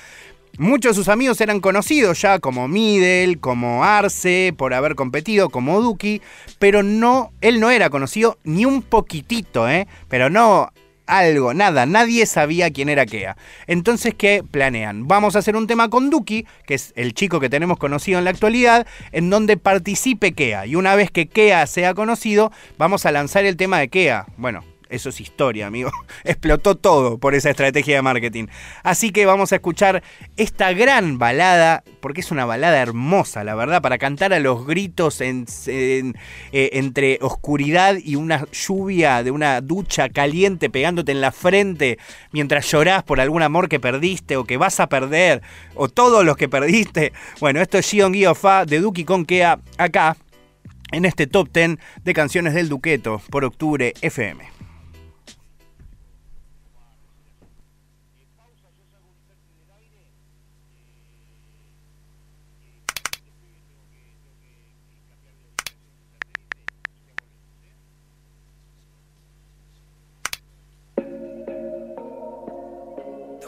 [0.58, 5.82] Muchos de sus amigos eran conocidos ya, como Midel, como Arce, por haber competido, como
[5.82, 6.22] Duki,
[6.60, 9.86] pero no, él no era conocido ni un poquitito, ¿eh?
[10.08, 10.72] Pero no
[11.08, 13.38] algo, nada, nadie sabía quién era Kea.
[13.68, 15.08] Entonces, ¿qué planean?
[15.08, 18.26] Vamos a hacer un tema con Duki, que es el chico que tenemos conocido en
[18.26, 20.66] la actualidad, en donde participe Kea.
[20.66, 24.26] Y una vez que Kea sea conocido, vamos a lanzar el tema de Kea.
[24.38, 24.64] Bueno,
[24.96, 25.92] eso es historia, amigo.
[26.24, 28.48] Explotó todo por esa estrategia de marketing.
[28.84, 30.04] Así que vamos a escuchar
[30.38, 35.22] esta gran balada, porque es una balada hermosa, la verdad, para cantar a los gritos
[35.22, 41.98] en, eh, entre oscuridad y una lluvia de una ducha caliente pegándote en la frente
[42.32, 45.42] mientras llorás por algún amor que perdiste o que vas a perder,
[45.76, 47.14] o todos los que perdiste.
[47.40, 50.18] Bueno, esto es Gion Fa de Duki Kea acá
[50.92, 54.55] en este top 10 de canciones del Duqueto por octubre FM.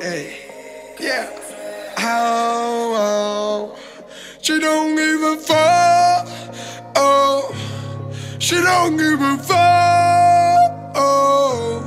[0.10, 0.40] Hey,
[1.02, 1.28] yeah.
[1.98, 3.76] Oh, oh,
[4.42, 6.30] she don't give a fuck.
[6.96, 7.54] Oh,
[8.40, 10.96] she don't give a fuck.
[10.96, 11.84] Oh,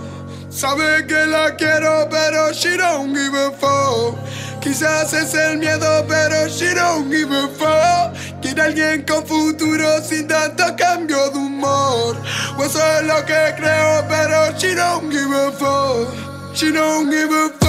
[0.50, 4.18] sabe que la quiero, pero she don't give a fuck.
[4.61, 8.14] Quizás es el miedo, pero she don't give a fuck.
[8.42, 12.16] Quiere alguien con futuro sin tanto cambio de humor.
[12.59, 16.30] O eso es lo que creo, pero she don't give a fuck.
[16.52, 17.60] She don't give a fuck,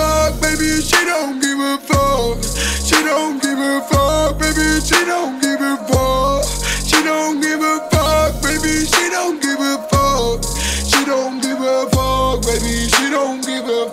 [0.52, 2.44] baby, she don't give a fuck.
[2.84, 6.44] She don't give a fuck, baby, she don't give a fuck.
[6.86, 10.44] She don't give a fuck, baby, she don't give a fuck.
[10.90, 13.91] She don't give a fuck, baby, she don't give a fuck.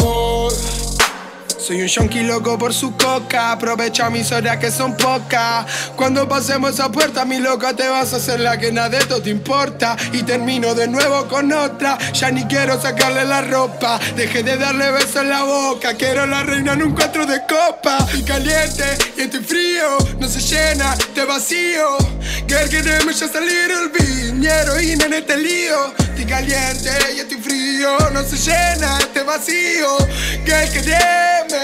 [1.68, 5.66] Soy un yonki loco por su coca, aprovecha mis horas que son pocas.
[5.96, 9.20] Cuando pasemos esa puerta, mi loca, te vas a hacer la que nada de esto
[9.20, 9.94] te importa.
[10.14, 14.00] Y termino de nuevo con otra, ya ni quiero sacarle la ropa.
[14.16, 17.98] Dejé de darle besos en la boca, quiero la reina en un cuatro de copa.
[18.14, 21.98] Y caliente y estoy frío, no se llena de vacío.
[22.48, 25.92] Girl, queremos just a little bit, mi heroína en este lío.
[25.98, 29.98] Estoy caliente y estoy frío, no se llena este vacío.
[30.46, 31.57] Girl,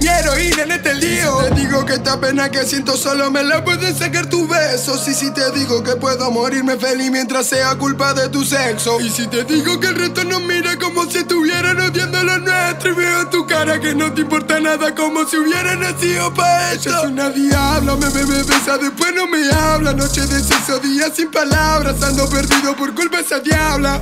[0.00, 1.40] mi heroína en este lío.
[1.40, 5.06] Si te digo que esta pena que siento solo me la pueden sacar tus besos.
[5.08, 9.00] Y si te digo que puedo morirme feliz mientras sea culpa de tu sexo.
[9.00, 12.90] Y si te digo que el resto nos mira como si estuvieran odiando lo nuestro.
[12.90, 16.72] Y veo en tu cara que no te importa nada como si hubiera nacido para
[16.72, 16.90] esto.
[16.90, 19.92] Ella es una diabla, me bebe, besa, después no me habla.
[19.92, 22.02] Noche de sexo, día sin palabras.
[22.02, 23.98] Ando perdido por culpa de esa diabla.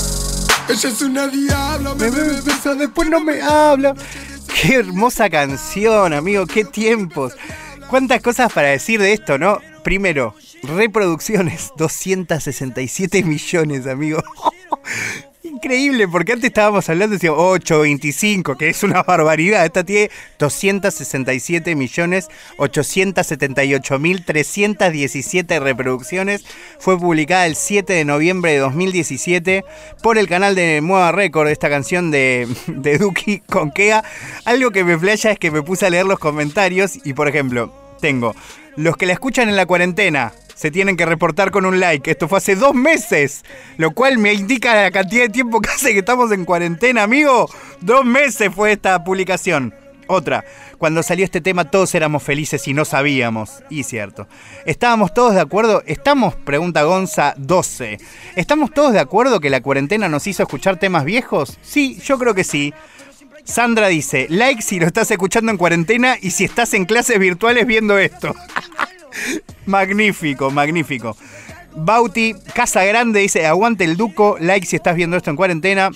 [0.69, 3.95] Ella es una diabla, me bebe, besa, después no me habla.
[4.61, 7.33] Qué hermosa canción, amigo, qué tiempos.
[7.89, 9.61] Cuántas cosas para decir de esto, ¿no?
[9.85, 14.21] Primero, reproducciones, 267 millones, amigo.
[15.59, 19.67] Increíble, porque antes estábamos hablando de 8, 25, que es una barbaridad.
[19.67, 26.45] Esta tiene 267 millones 878 mil 317 reproducciones.
[26.79, 29.65] Fue publicada el 7 de noviembre de 2017
[30.01, 34.05] por el canal de Nueva Record, esta canción de, de Duki con Kea.
[34.45, 37.73] Algo que me flasha es que me puse a leer los comentarios y, por ejemplo,
[38.01, 38.33] tengo
[38.77, 42.11] los que la escuchan en la cuarentena se tienen que reportar con un like.
[42.11, 43.45] Esto fue hace dos meses,
[43.77, 47.49] lo cual me indica la cantidad de tiempo que hace que estamos en cuarentena, amigo.
[47.81, 49.73] Dos meses fue esta publicación.
[50.09, 50.45] Otra,
[50.79, 53.63] cuando salió este tema todos éramos felices y no sabíamos.
[53.71, 54.27] Y cierto.
[54.65, 55.85] ¿Estábamos todos de acuerdo?
[55.87, 57.99] Estamos, pregunta Gonza 12.
[58.35, 61.57] ¿Estamos todos de acuerdo que la cuarentena nos hizo escuchar temas viejos?
[61.63, 62.75] Sí, yo creo que sí.
[63.45, 67.65] Sandra dice, like si lo estás escuchando en cuarentena y si estás en clases virtuales
[67.65, 68.35] viendo esto.
[69.67, 71.17] magnífico, magnífico.
[71.75, 75.91] Bauti, Casa Grande dice, aguante el Duco, like si estás viendo esto en cuarentena.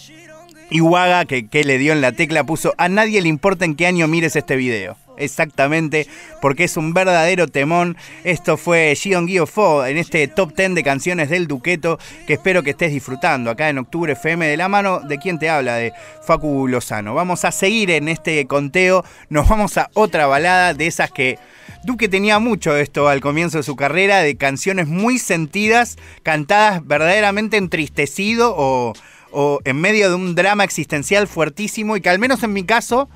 [0.70, 3.74] Y Waga, que, que le dio en la tecla, puso, a nadie le importa en
[3.74, 4.96] qué año mires este video.
[5.18, 6.06] Exactamente,
[6.40, 7.96] porque es un verdadero temón.
[8.24, 12.70] Esto fue Gion Fo en este top 10 de canciones del Duqueto que espero que
[12.70, 16.66] estés disfrutando acá en Octubre FM de la mano de quien te habla, de Facu
[16.66, 17.14] Lozano.
[17.14, 21.38] Vamos a seguir en este conteo, nos vamos a otra balada de esas que
[21.84, 27.56] Duque tenía mucho esto al comienzo de su carrera, de canciones muy sentidas, cantadas verdaderamente
[27.56, 28.92] entristecido o,
[29.32, 33.08] o en medio de un drama existencial fuertísimo y que al menos en mi caso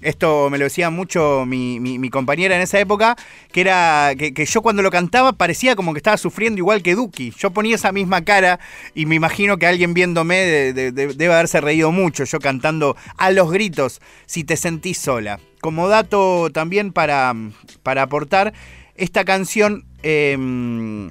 [0.00, 3.16] esto me lo decía mucho mi, mi- compañera en esa época,
[3.50, 6.94] que era que, que yo cuando lo cantaba parecía como que estaba sufriendo igual que
[6.94, 7.32] Duki.
[7.36, 8.60] Yo ponía esa misma cara
[8.94, 12.96] y me imagino que alguien viéndome de- de- de- debe haberse reído mucho, yo cantando
[13.16, 15.40] a los gritos, si te sentís sola.
[15.64, 17.34] Como dato también para,
[17.82, 18.52] para aportar,
[18.96, 19.86] esta canción...
[20.02, 21.10] em,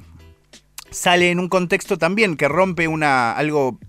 [0.92, 3.80] sale en un contexto también que rompe una algo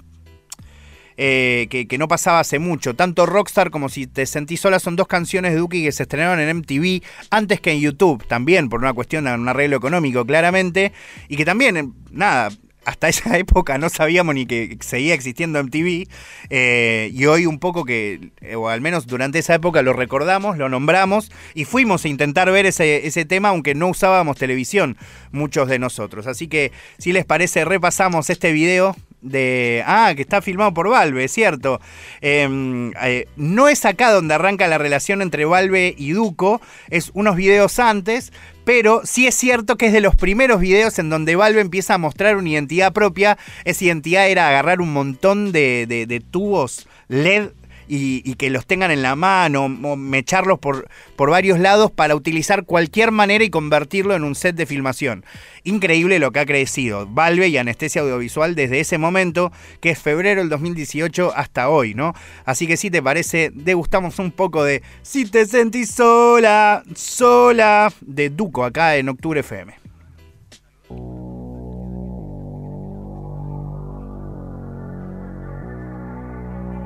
[1.18, 2.94] eh, que, que no pasaba hace mucho.
[2.94, 6.40] Tanto Rockstar como Si Te Sentís Sola son dos canciones de Duki que se estrenaron
[6.40, 10.94] en MTV antes que en YouTube, también por una cuestión de un arreglo económico, claramente.
[11.28, 12.48] Y que también, eh, nada,
[12.84, 16.08] hasta esa época no sabíamos ni que seguía existiendo MTV.
[16.50, 20.58] eh, y hoy un poco que, eh, o al menos durante esa época lo recordamos,
[20.58, 24.96] lo nombramos y fuimos a intentar ver ese, ese tema, aunque no usábamos televisión,
[25.32, 26.26] muchos de nosotros.
[26.26, 29.82] Así que, si les parece, repasamos este video de.
[29.86, 31.80] Ah, que está filmado por Valve, cierto.
[32.20, 37.34] Eh, eh, no es acá donde arranca la relación entre Valve y Duco, es unos
[37.34, 38.32] videos antes,
[38.64, 41.98] pero sí es cierto que es de los primeros videos en donde Valve empieza a
[41.98, 43.38] mostrar una identidad propia.
[43.64, 47.50] Esa identidad era agarrar un montón de, tubos LED.
[47.88, 53.12] Y, que los tengan en la mano, mecharlos por, por varios lados para utilizar cualquier
[53.12, 55.24] manera y convertirlo en un set de filmación.
[55.62, 60.40] Increíble lo que ha crecido Valve y Anestesia Audiovisual desde ese momento, que es febrero
[60.40, 62.14] del 2018 hasta hoy, ¿no?
[62.44, 68.30] Así que si te parece, degustamos un poco de Si te sentís sola, sola, de
[68.30, 69.83] Duco acá en Octubre FM.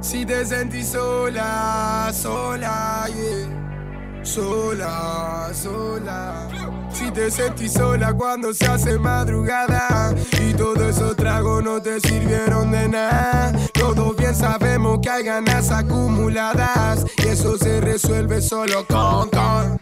[0.00, 4.24] Si te sentís sola, sola, yeah.
[4.24, 6.48] Sola, sola.
[6.92, 12.70] Si te sentís sola cuando se hace madrugada y todos esos tragos no te sirvieron
[12.70, 13.52] de nada.
[13.72, 19.77] Todos bien sabemos que hay ganas acumuladas y eso se resuelve solo con con.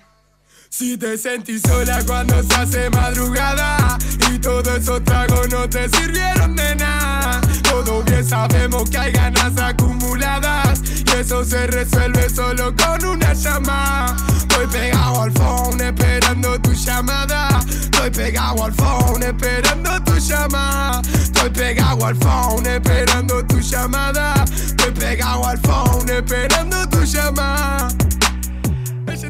[0.70, 3.98] Si te sentís sola cuando se hace madrugada
[4.32, 7.40] y todos esos tragos no te sirvieron de nada.
[7.62, 14.16] Todos bien sabemos que hay ganas acumuladas y eso se resuelve solo con una llamada.
[14.36, 17.60] Estoy pegado al phone esperando tu llamada.
[17.70, 21.00] Estoy pegado al phone esperando tu llamada.
[21.22, 24.44] Estoy pegado al phone esperando tu llamada.
[24.44, 27.88] Estoy pegado al phone esperando tu llamada.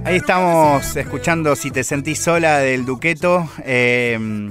[0.05, 3.49] Ahí estamos escuchando Si te sentís sola del Duqueto.
[3.65, 4.51] Eh,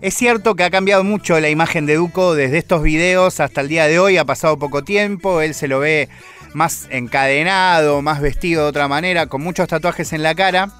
[0.00, 3.68] es cierto que ha cambiado mucho la imagen de Duco desde estos videos hasta el
[3.68, 4.18] día de hoy.
[4.18, 5.40] Ha pasado poco tiempo.
[5.40, 6.08] Él se lo ve
[6.52, 10.70] más encadenado, más vestido de otra manera, con muchos tatuajes en la cara.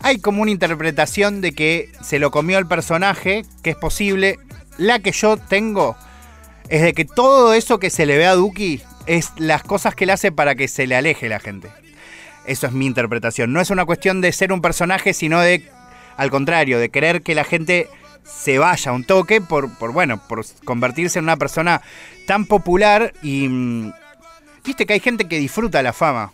[0.00, 4.38] Hay como una interpretación de que se lo comió el personaje, que es posible.
[4.78, 5.96] La que yo tengo
[6.68, 10.04] es de que todo eso que se le ve a Duki es las cosas que
[10.04, 11.83] él hace para que se le aleje la gente.
[12.46, 13.52] Eso es mi interpretación.
[13.52, 15.68] No es una cuestión de ser un personaje, sino de,
[16.16, 17.88] al contrario, de querer que la gente
[18.24, 21.82] se vaya un toque por, por bueno, por convertirse en una persona
[22.26, 23.48] tan popular y...
[23.48, 23.92] mm,
[24.64, 26.32] Viste que hay gente que disfruta la fama.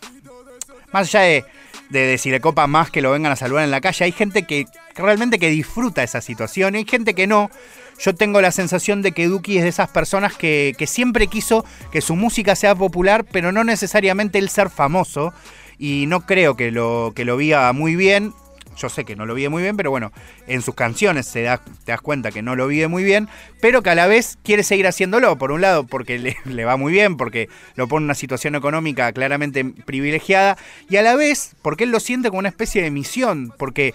[0.93, 1.45] Más allá de,
[1.89, 4.67] de, de copa más que lo vengan a saludar en la calle, hay gente que,
[4.95, 6.77] realmente que disfruta esa situación.
[6.77, 7.51] Hay gente que no.
[7.99, 11.65] Yo tengo la sensación de que Duki es de esas personas que, que siempre quiso
[11.91, 15.35] que su música sea popular, pero no necesariamente el ser famoso.
[15.83, 18.35] Y no creo que lo, que lo viva muy bien.
[18.77, 20.13] Yo sé que no lo vive muy bien, pero bueno,
[20.47, 23.29] en sus canciones se da, te das cuenta que no lo vive muy bien,
[23.63, 25.37] pero que a la vez quiere seguir haciéndolo.
[25.39, 28.57] Por un lado, porque le, le va muy bien, porque lo pone en una situación
[28.57, 30.59] económica claramente privilegiada,
[30.91, 33.95] y a la vez porque él lo siente como una especie de misión, porque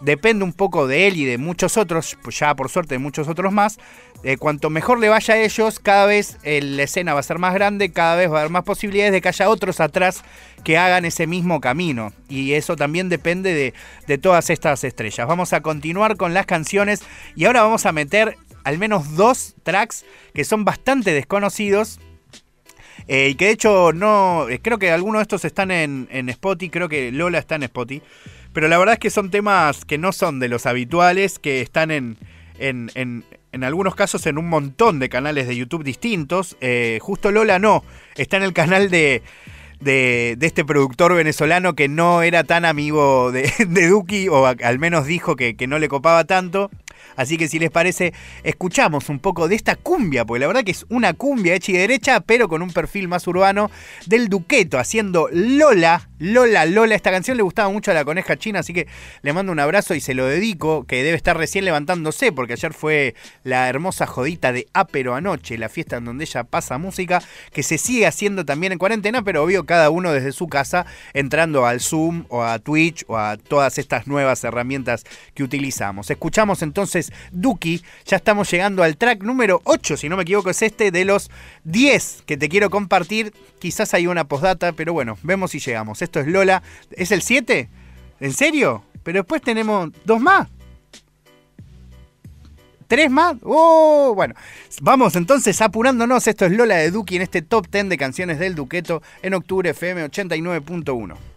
[0.00, 3.28] depende un poco de él y de muchos otros, pues ya por suerte de muchos
[3.28, 3.78] otros más.
[4.22, 7.38] eh, cuanto mejor le vaya a ellos, cada vez eh, la escena va a ser
[7.38, 10.24] más grande, cada vez va a haber más posibilidades de que haya otros atrás
[10.64, 12.12] que hagan ese mismo camino.
[12.28, 13.74] Y eso también depende de,
[14.06, 15.28] de todas estas estrellas.
[15.28, 17.02] Vamos a continuar con las canciones
[17.36, 22.00] y ahora vamos a meter al menos dos tracks que son bastante desconocidos.
[23.08, 24.46] eh, y que de hecho no.
[24.62, 26.70] creo que algunos de estos están en, en Spotify.
[26.70, 28.02] Creo que Lola está en Spotify.
[28.56, 31.90] Pero la verdad es que son temas que no son de los habituales, que están
[31.90, 32.16] en,
[32.58, 36.56] en, en- en algunos casos en un montón de canales de YouTube distintos.
[36.62, 37.84] Eh, justo Lola no,
[38.14, 39.20] está en el canal de,
[39.80, 44.78] de, de este productor venezolano que no era tan amigo de, de Duki, o al
[44.78, 46.70] menos dijo que, que no le copaba tanto.
[47.16, 48.12] Así que si les parece,
[48.42, 51.76] escuchamos un poco de esta cumbia, porque la verdad que es una cumbia hecha y
[51.76, 53.70] derecha, pero con un perfil más urbano
[54.06, 56.94] del Duqueto, haciendo Lola, Lola, Lola.
[56.94, 58.86] Esta canción le gustaba mucho a la coneja china, así que
[59.22, 62.72] le mando un abrazo y se lo dedico, que debe estar recién levantándose, porque ayer
[62.72, 63.14] fue
[63.44, 67.78] la hermosa jodita de Apero Anoche, la fiesta en donde ella pasa música, que se
[67.78, 72.24] sigue haciendo también en cuarentena, pero obvio cada uno desde su casa, entrando al Zoom
[72.28, 75.04] o a Twitch o a todas estas nuevas herramientas
[75.34, 76.10] que utilizamos.
[76.10, 80.62] Escuchamos entonces Duki, ya estamos llegando al track número 8, si no me equivoco es
[80.62, 81.30] este, de los
[81.64, 83.32] 10 que te quiero compartir.
[83.58, 86.02] Quizás hay una postdata, pero bueno, vemos si llegamos.
[86.02, 86.62] Esto es Lola.
[86.90, 87.68] ¿Es el 7?
[88.20, 88.84] ¿En serio?
[89.02, 90.48] Pero después tenemos dos más.
[92.86, 93.36] ¿Tres más?
[93.42, 94.12] ¡Oh!
[94.14, 94.34] Bueno,
[94.80, 96.26] vamos entonces apurándonos.
[96.26, 99.70] Esto es Lola de Duki en este top 10 de canciones del Duqueto en octubre
[99.70, 101.35] FM 89.1.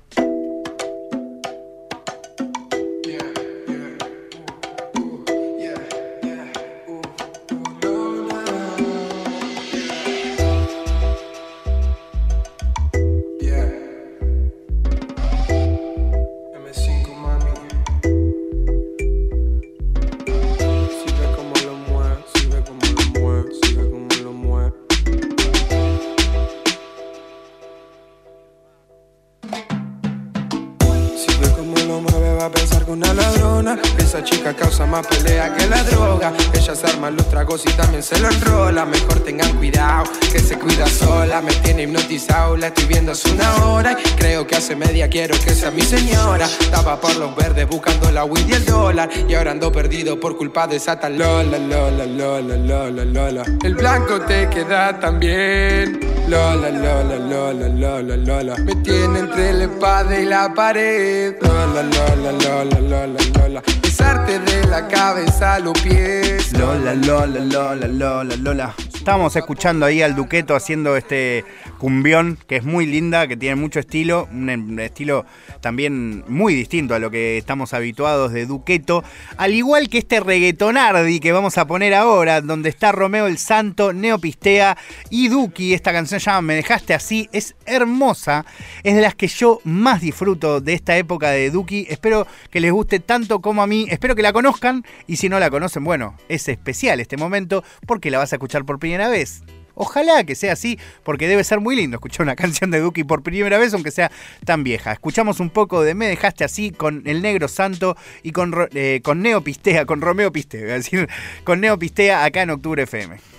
[44.59, 48.53] Hace media quiero que sea mi señora Estaba por los verdes buscando la weed y
[48.55, 53.05] el dólar Y ahora ando perdido por culpa de esa tal Lola, Lola, Lola, Lola,
[53.05, 59.53] Lola El blanco te queda tan bien Lola, Lola, Lola, Lola, Lola Me tiene entre
[59.53, 63.63] la espada y la pared Lola, Lola, Lola, Lola, Lola
[63.99, 68.75] Pisarte de la cabeza a los pies Lola, Lola, Lola, Lola, Lola.
[68.93, 71.43] Estábamos escuchando ahí al Duqueto haciendo este
[71.77, 75.25] cumbión que es muy linda, que tiene mucho estilo, un estilo
[75.61, 79.03] también muy distinto a lo que estamos habituados de Duqueto,
[79.37, 83.93] al igual que este reggaetonardi que vamos a poner ahora, donde está Romeo el Santo,
[83.93, 84.77] Neopistea
[85.09, 85.73] y Duki.
[85.73, 88.45] Esta canción llama Me dejaste así, es hermosa,
[88.83, 91.87] es de las que yo más disfruto de esta época de Duki.
[91.89, 95.39] Espero que les guste tanto como a mí, espero que la conozcan y si no
[95.39, 99.43] la conocen, bueno, es especial este momento porque la vas a escuchar por primera vez.
[99.75, 103.23] Ojalá que sea así, porque debe ser muy lindo escuchar una canción de Duki por
[103.23, 104.11] primera vez, aunque sea
[104.45, 104.91] tan vieja.
[104.91, 109.21] Escuchamos un poco de Me dejaste así con El Negro Santo y con, eh, con
[109.21, 111.07] Neo Pistea, con Romeo Pistea, decir,
[111.45, 113.38] con Neo Pistea acá en Octubre FM.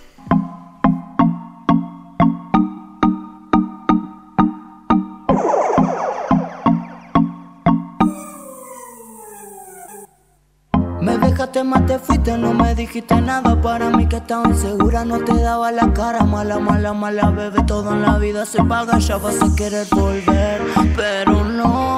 [11.61, 15.71] Te te fuiste, no me dijiste nada Para mí que estaba insegura, no te daba
[15.71, 19.55] la cara Mala, mala, mala, bebé, todo en la vida se paga Ya vas a
[19.55, 20.63] querer volver,
[20.97, 21.97] pero no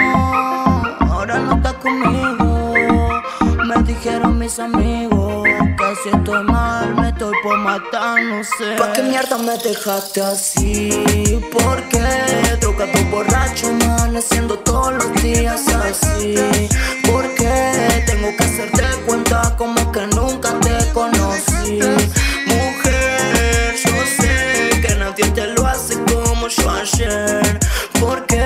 [1.01, 2.75] Ahora no estás conmigo
[3.65, 8.93] Me dijeron mis amigos Que si estoy mal, me estoy por matar, no sé ¿Para
[8.95, 11.41] qué mierda me dejaste así?
[11.53, 12.57] ¿Por qué?
[12.61, 16.35] Troca tu borracho, amaneciendo todos los días así
[17.07, 17.32] ¿Por?
[18.07, 21.81] Tengo que hacerte cuenta como que nunca te conocí.
[22.47, 27.59] Mujer, yo sé que nadie te lo hace como yo ayer.
[27.99, 28.45] Porque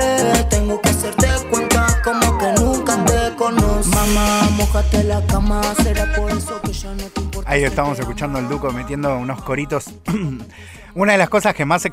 [0.49, 3.91] tengo que hacerte cuenta como que nunca te conocí.
[3.91, 7.51] Mamá, mojate la cama, será por eso que ya no te importa.
[7.51, 9.91] Ahí estamos escuchando al Duco metiendo unos coritos.
[10.95, 11.87] Una de las cosas que más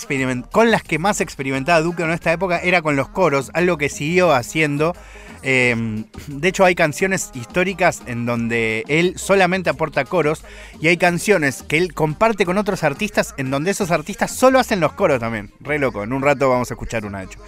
[0.50, 3.90] con las que más experimentaba Duque en esta época era con los coros, algo que
[3.90, 4.96] siguió haciendo
[5.44, 10.44] Em, de hecho, hay canciones históricas en donde él solamente aporta coros
[10.80, 14.80] y hay canciones que él comparte con otros artistas en donde esos artistas solo hacen
[14.80, 15.52] los coros también.
[15.60, 17.40] Re loco, en un rato vamos a escuchar una, de hecho.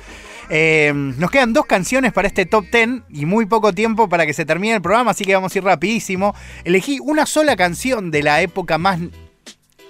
[0.50, 4.34] Em, nos quedan dos canciones para este top 10 y muy poco tiempo para que
[4.34, 6.36] se termine el programa, así que vamos a ir rapidísimo.
[6.64, 9.00] Elegí una sola canción de la época más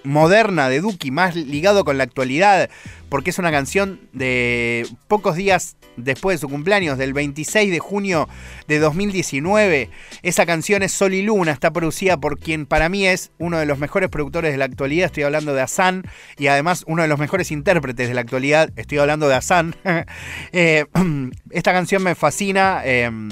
[0.06, 2.70] moderna de Duki, más ligado con la actualidad,
[3.10, 8.28] porque es una canción de pocos días después de su cumpleaños, del 26 de junio
[8.68, 9.90] de 2019.
[10.24, 13.66] Esa canción es Sol y Luna, está producida por quien para mí es uno de
[13.66, 16.04] los mejores productores de la actualidad, estoy hablando de Asan,
[16.38, 19.76] y además uno de los mejores intérpretes de la actualidad, estoy hablando de Asan.
[20.52, 20.86] Eh,
[21.52, 22.82] esta canción me fascina.
[22.86, 23.30] Em,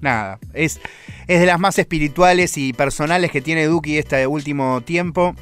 [0.00, 0.80] nada, es,
[1.26, 5.34] es de las más espirituales y personales que tiene Duki este último tiempo.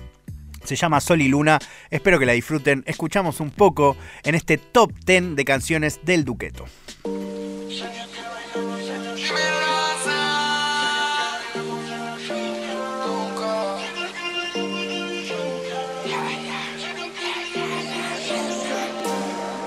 [0.64, 1.58] Se llama Sol y Luna.
[1.90, 2.82] Espero que la disfruten.
[2.86, 6.64] Escuchamos un poco en este top 10 de canciones del Duqueto.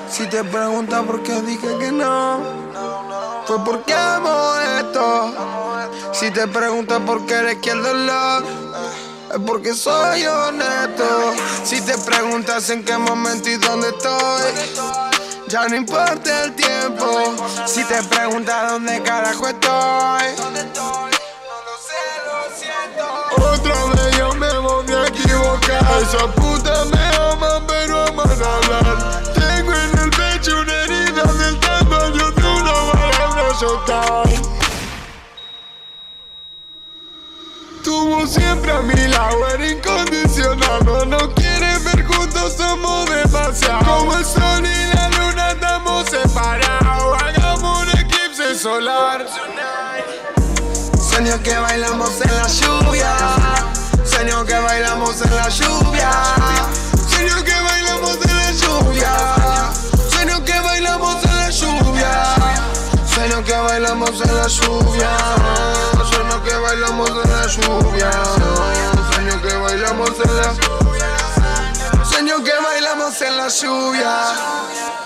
[0.09, 2.41] Si te preguntas por qué dije que no,
[3.45, 5.33] fue porque amo esto.
[6.11, 8.66] Si te preguntas por qué eres quien dolor
[9.33, 11.33] es porque soy honesto.
[11.63, 14.53] Si te preguntas en qué momento y dónde estoy,
[15.47, 17.35] ya no importa el tiempo.
[17.65, 20.23] Si te preguntas dónde carajo estoy,
[23.37, 25.85] otra vez yo me voy a equivocar.
[26.01, 29.23] Esa puta me aman, pero aman hablar.
[29.33, 34.56] Tengo en el pecho una herida del tamaño de una bala
[37.87, 40.83] Estuvo siempre a mi lado, era incondicional.
[40.83, 43.85] No nos quiere ver juntos, somos demasiado.
[43.85, 47.23] Como el sol y la luna estamos separados.
[47.23, 49.25] Hagamos un eclipse solar.
[50.99, 53.15] Sueño que bailamos en la lluvia.
[54.03, 56.11] Sueño que bailamos en la lluvia.
[57.09, 59.56] Sueño que bailamos en la lluvia.
[63.27, 65.17] Sueño que bailamos en la lluvia
[66.47, 68.11] que bailamos en la lluvia.
[69.11, 74.15] Sueño que bailamos en la Sueño que bailamos en la lluvia.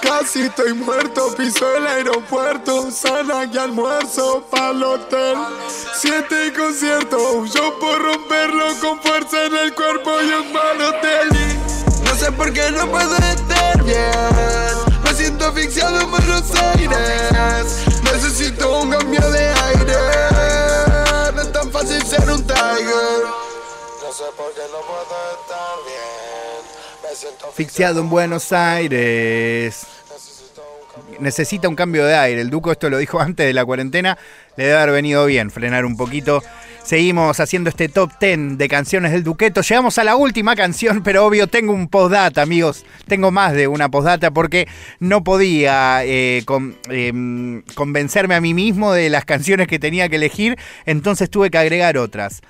[0.02, 2.92] Casi estoy muerto, piso el aeropuerto.
[2.92, 5.38] Sana que almuerzo pa'l hotel.
[6.00, 11.30] Siete conciertos, yo por romperlo con fuerza en el cuerpo y un mal hotel.
[12.04, 14.92] No sé por qué no puedo estar bien.
[15.04, 17.91] Me siento asfixiado en Buenos Aires.
[18.14, 20.32] Necesito un cambio de aire
[21.52, 23.24] tan fácil ser un tiger.
[24.02, 25.04] No sé por qué no puedo
[25.42, 27.10] estar bien.
[27.10, 29.86] Me siento asfixiado en Buenos Aires.
[31.20, 32.42] Necesita un cambio de aire.
[32.42, 34.18] El Duco esto lo dijo antes de la cuarentena.
[34.58, 36.42] Le debe haber venido bien frenar un poquito
[36.84, 39.62] Seguimos haciendo este top 10 de canciones del Duqueto.
[39.62, 42.86] Llegamos a la última canción, pero obvio tengo un postdata, amigos.
[43.08, 44.68] Tengo más de una postdata porque
[45.00, 50.16] no podía eh, con- em, convencerme a mí mismo de las canciones que tenía que
[50.16, 52.42] elegir, entonces tuve que agregar otras.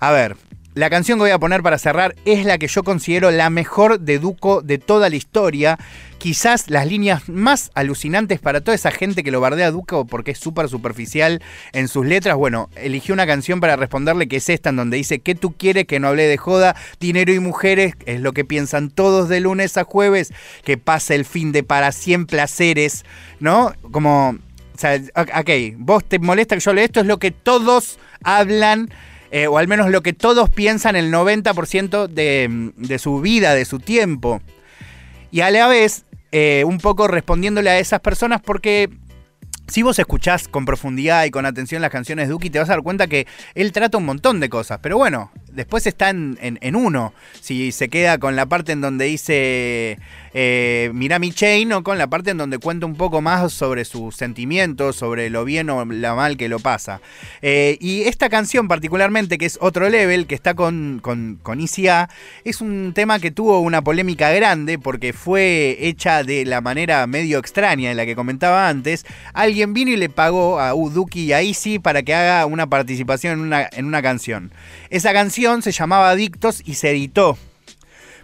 [0.00, 0.36] A ver,
[0.74, 3.98] la canción que voy a poner para cerrar es la que yo considero la mejor
[3.98, 5.78] de Duco de toda la historia.
[6.18, 10.30] Quizás las líneas más alucinantes para toda esa gente que lo bardea a Duco porque
[10.30, 11.42] es súper superficial
[11.72, 12.36] en sus letras.
[12.36, 15.86] Bueno, eligió una canción para responderle que es esta en donde dice ¿Qué tú quieres
[15.86, 16.76] que no hable de joda?
[17.00, 20.32] Dinero y mujeres es lo que piensan todos de lunes a jueves.
[20.62, 23.04] Que pasa el fin de para 100 placeres,
[23.40, 23.72] ¿no?
[23.90, 24.36] Como...
[24.74, 28.88] O sea, ok, vos te molesta que yo lea esto, es lo que todos hablan
[29.30, 33.64] eh, o al menos lo que todos piensan el 90% de, de su vida, de
[33.64, 34.40] su tiempo.
[35.30, 38.90] Y a la vez, eh, un poco respondiéndole a esas personas porque
[39.68, 42.72] si vos escuchás con profundidad y con atención las canciones de Duki, te vas a
[42.72, 44.80] dar cuenta que él trata un montón de cosas.
[44.82, 47.14] Pero bueno, después está en, en- en uno.
[47.40, 49.96] Si se queda con la parte en donde dice
[50.34, 54.16] eh, Mira mi chain con la parte en donde cuenta un poco más sobre sus
[54.16, 57.00] sentimientos, sobre lo bien o la mal que lo pasa.
[57.42, 61.88] Eh, y esta canción particularmente, que es otro level, que está con, con, con Easy
[61.88, 62.08] A,
[62.44, 67.38] es un tema que tuvo una polémica grande porque fue hecha de la manera medio
[67.38, 69.06] extraña de la que comentaba antes.
[69.32, 73.34] Alguien vino y le pagó a Uduki y a Easy para que haga una participación
[73.34, 74.52] en una, en una canción.
[74.90, 77.36] Esa canción se llamaba Adictos y se editó.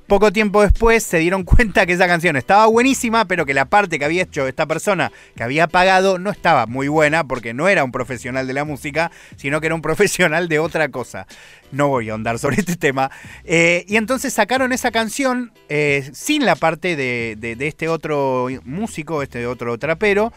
[0.07, 3.99] Poco tiempo después se dieron cuenta que esa canción estaba buenísima, pero que la parte
[3.99, 7.83] que había hecho esta persona que había pagado no estaba muy buena porque no era
[7.83, 11.27] un profesional de la música, sino que era un profesional de otra cosa.
[11.73, 13.11] No voy a ahondar sobre este tema.
[13.45, 18.47] Eh, y entonces sacaron esa canción eh, sin la parte de, de- de este otro
[18.65, 20.33] músico, este otro trapero.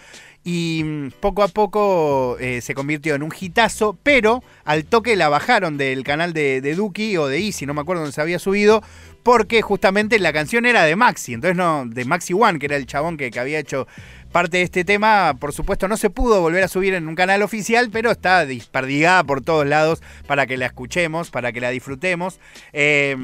[0.51, 5.77] Y poco a poco eh, se convirtió en un hitazo, pero al toque la bajaron
[5.77, 8.81] del canal de, de Duki o de Easy, no me acuerdo dónde se había subido,
[9.21, 12.87] porque justamente la canción era de Maxi, entonces no, de Maxi One, que era el
[12.87, 13.87] chabón que, había hecho
[14.31, 17.43] parte de este tema, por supuesto no se pudo volver a subir en un canal
[17.43, 22.39] oficial, pero está desperdigada por todos lados para que la escuchemos, para que la disfrutemos.
[22.73, 23.15] Eh,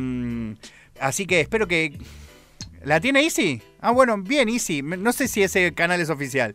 [0.99, 1.97] así que espero que...
[2.84, 3.63] ¿La tiene Easy?
[3.82, 4.84] Ah, bueno, bien Easy.
[4.84, 6.53] No sé si ese canal es oficial.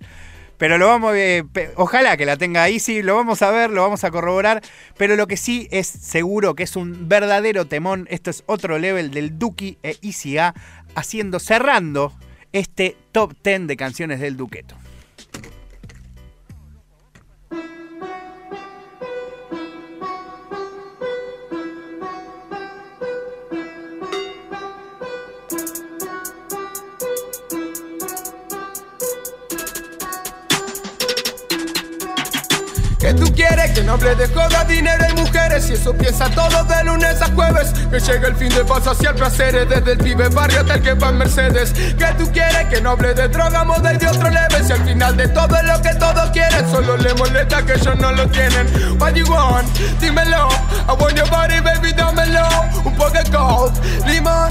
[0.60, 1.42] Pero lo vamos, eh,
[1.76, 4.60] ojalá que la tenga Easy, lo vamos a ver, lo vamos a corroborar.
[4.98, 8.06] Pero lo que sí es seguro que es un verdadero temón.
[8.10, 10.54] Esto es otro level del Duki e Easy A
[10.94, 12.12] haciendo, cerrando
[12.52, 14.76] este top 10 de canciones del Duqueto.
[33.00, 36.84] Que tú quieres que no hable de joda, dinero y mujeres eso piensa todo de
[36.84, 37.72] lunes a jueves.
[37.90, 40.82] Que llegue el fin de paso hacia el placeres Desde el pibe barrio hasta el
[40.82, 41.72] que va en Mercedes.
[41.72, 44.64] Que tú quieres que no hable de droga, model de otro level.
[44.64, 47.96] Si al final de todo es lo que todos quieren Solo le molesta que ellos
[47.98, 48.66] no lo tienen.
[49.00, 49.66] What you want?
[50.00, 50.48] Dímelo.
[50.88, 52.46] I want your body, baby, dámelo.
[52.84, 53.74] Un poco de coke,
[54.06, 54.48] limón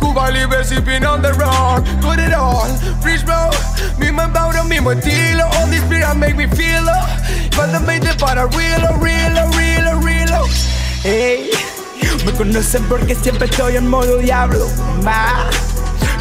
[0.00, 2.68] Cuba libre sipping on the road Put it all,
[3.04, 3.50] rich bro
[3.98, 5.44] Mismo embaudo, mismo estilo.
[5.58, 7.54] All this beer make me feel it.
[7.54, 10.01] Cuando me para real, real, real, real
[11.04, 11.50] Ey,
[12.24, 14.68] me conocen porque siempre estoy en modo diablo.
[15.02, 15.50] Ma,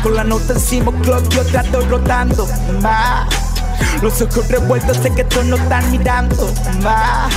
[0.01, 2.47] con la nota encima, club, yo trato rotando.
[2.81, 3.27] Ma,
[4.01, 6.51] los ojos revueltos, sé que todos no están mirando.
[6.81, 7.29] Ma,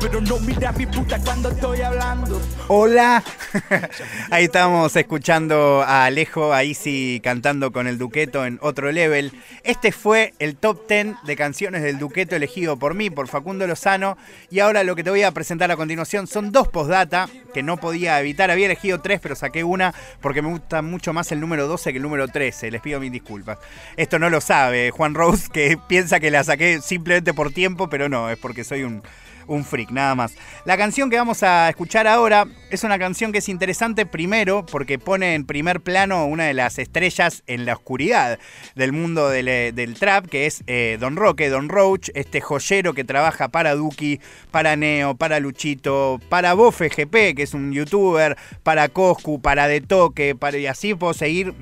[0.00, 2.40] pero no mira mi puta cuando estoy hablando.
[2.68, 3.22] Hola.
[4.30, 9.32] Ahí estamos escuchando a Alejo, a Easy cantando con el Duqueto en otro level.
[9.64, 14.16] Este fue el top 10 de canciones del Duqueto elegido por mí, por Facundo Lozano.
[14.50, 17.76] Y ahora lo que te voy a presentar a continuación son dos postdata que no
[17.76, 18.50] podía evitar.
[18.50, 21.98] Había elegido tres, pero saqué una porque me gusta mucho más el número 12 que
[21.98, 22.70] el número 13.
[22.70, 23.58] Les pido mis disculpas.
[23.96, 28.08] Esto no lo sabe Juan Rose, que piensa que la saqué simplemente por tiempo, pero
[28.08, 29.02] no, es porque soy un
[29.46, 30.34] un freak, nada más.
[30.64, 34.98] La canción que vamos a escuchar ahora es una canción que es interesante primero porque
[34.98, 38.38] pone en primer plano una de las estrellas en la oscuridad
[38.74, 42.94] del mundo del, eh, del trap, que es eh, Don Roque, Don Roach, este joyero
[42.94, 44.20] que trabaja para Duki,
[44.50, 49.80] para Neo, para Luchito, para Bofe GP, que es un youtuber, para Coscu, para De
[49.80, 51.54] Toque, para, y así puedo seguir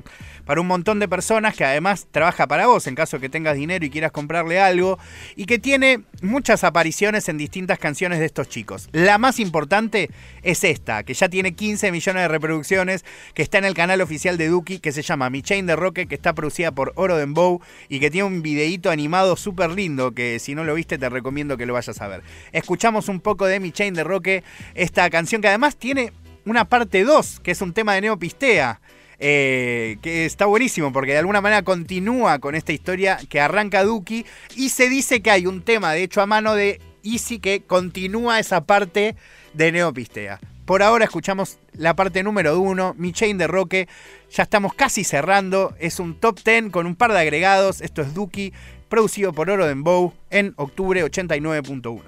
[0.45, 3.85] para un montón de personas, que además trabaja para vos en caso que tengas dinero
[3.85, 4.99] y quieras comprarle algo,
[5.35, 8.89] y que tiene muchas apariciones en distintas canciones de estos chicos.
[8.91, 10.09] La más importante
[10.43, 14.37] es esta, que ya tiene 15 millones de reproducciones, que está en el canal oficial
[14.37, 17.61] de Duki, que se llama Mi Chain de Roque, que está producida por Oro Dembow
[17.89, 21.57] y que tiene un videíto animado súper lindo, que si no lo viste te recomiendo
[21.57, 22.23] que lo vayas a ver.
[22.51, 24.43] Escuchamos un poco de Mi Chain de Roque,
[24.73, 26.13] esta canción que además tiene
[26.45, 28.79] una parte 2, que es un tema de Neopistea.
[29.19, 34.25] Eh, que está buenísimo porque de alguna manera continúa con esta historia que arranca Duki
[34.55, 38.39] y se dice que hay un tema de hecho a mano de Easy que continúa
[38.39, 39.15] esa parte
[39.53, 40.39] de Neopistea.
[40.65, 43.87] Por ahora escuchamos la parte número uno, Mi Chain de Roque.
[44.31, 45.75] Ya estamos casi cerrando.
[45.79, 47.81] Es un top 10 con un par de agregados.
[47.81, 48.51] Esto es Duki,
[48.89, 52.01] producido por Oro Dembow en octubre 89.1.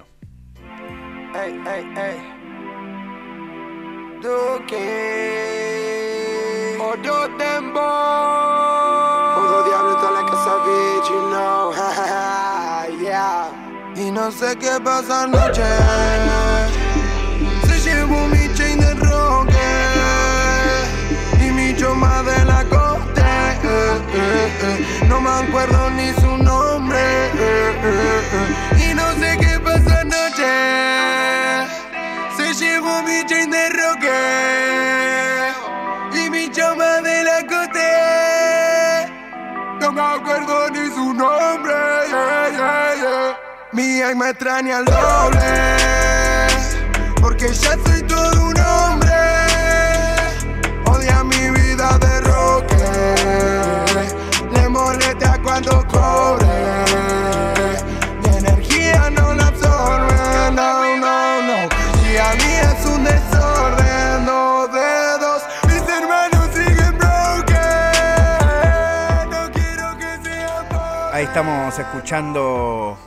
[1.36, 2.16] Ey, ey, ey.
[4.20, 6.17] Duque.
[6.88, 7.84] Oro Dembow.
[9.40, 11.64] Odo diablo toda la casa, bitch, you know.
[13.04, 13.52] yeah.
[13.94, 15.68] Y no sé qué pasa anoche.
[17.66, 19.68] Se llevó mi chain de roque
[21.44, 22.66] y mi choma de la eh,
[24.14, 25.06] eh, eh.
[25.08, 27.04] No me acuerdo ni su nombre.
[28.78, 30.54] Y no sé qué pasa anoche.
[32.38, 34.97] Se llevó mi chain de roque
[39.88, 41.72] No me acuerdo ni su nombre.
[42.10, 43.36] yeah, yeah, yeah.
[43.72, 45.40] Mi ex me extraña al doble.
[47.22, 49.16] Porque ya soy todo un hombre.
[50.84, 52.76] Odia mi vida de roque.
[54.52, 56.47] Le molesta cuando cobre.
[71.38, 72.98] Estamos escuchando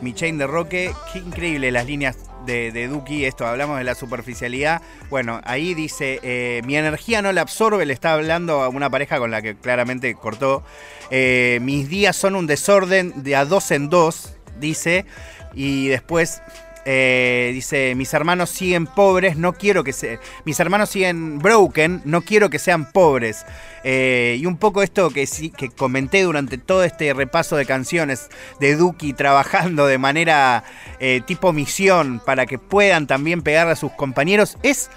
[0.00, 0.90] Mi Chain de Roque.
[1.12, 2.16] Qué increíble las líneas
[2.46, 3.26] de, de Duki.
[3.26, 4.80] Esto, hablamos de la superficialidad.
[5.10, 7.84] Bueno, ahí dice, eh, mi energía no la absorbe.
[7.84, 10.62] Le está hablando a una pareja con la que claramente cortó.
[11.10, 15.04] Eh, mis días son un desorden de a dos en dos, dice.
[15.52, 16.40] Y después
[16.84, 20.18] eh, dice, mis hermanos siguen pobres, no quiero que se...
[20.44, 23.44] Mis hermanos siguen broken, no quiero que sean pobres.
[23.84, 25.26] Eh, y un poco esto que,
[25.56, 28.28] que comenté durante todo este repaso de canciones
[28.60, 30.64] de Duki trabajando de manera
[31.00, 34.90] eh, tipo misión para que puedan también pegar a sus compañeros, es,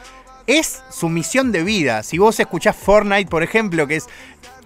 [0.46, 2.04] es su misión de vida.
[2.04, 4.08] Si vos escuchás Fortnite, por ejemplo, que es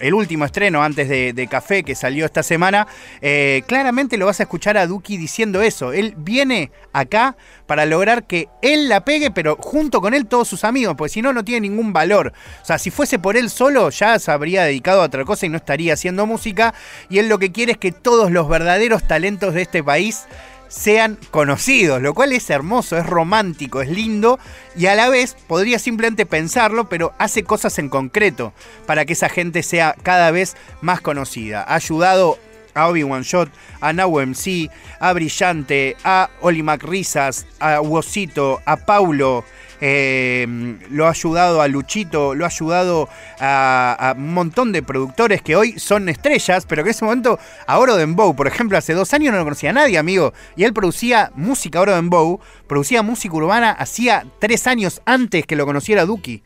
[0.01, 2.87] el último estreno antes de, Café que salió esta semana,
[3.21, 5.91] eh, claramente lo vas a escuchar a Duki diciendo eso.
[5.91, 7.35] Él viene acá
[7.65, 11.21] para lograr que él la pegue, pero junto con él todos sus amigos, porque si
[11.21, 12.33] no, no tiene ningún valor.
[12.61, 15.49] O sea, si fuese por él solo, ya se habría dedicado a otra cosa y
[15.49, 16.73] no estaría haciendo música.
[17.09, 20.25] Y él lo que quiere es que todos los verdaderos talentos de este país
[20.71, 24.39] sean conocidos, lo cual es hermoso, es romántico, es lindo
[24.75, 28.53] y a la vez podría simplemente pensarlo, pero hace cosas en concreto
[28.85, 31.61] para que esa gente sea cada vez más conocida.
[31.61, 32.39] Ha ayudado
[32.73, 33.49] a Obi One Shot,
[33.81, 34.69] a Now MC,
[34.99, 39.43] a Brillante, a Oli Risas, a Wosito, a Paulo.
[39.81, 43.09] eh, lo ha ayudado a Luchito, lo ha ayudado
[43.39, 47.39] a, a un montón de productores que hoy son estrellas, pero que en ese momento
[47.65, 50.33] a Oro Dembow, por ejemplo, hace dos años no lo conocía nadie, amigo.
[50.55, 55.65] Y él producía música, Oro Dembow, producía música urbana hacía tres años antes que lo
[55.65, 56.43] conociera Duki.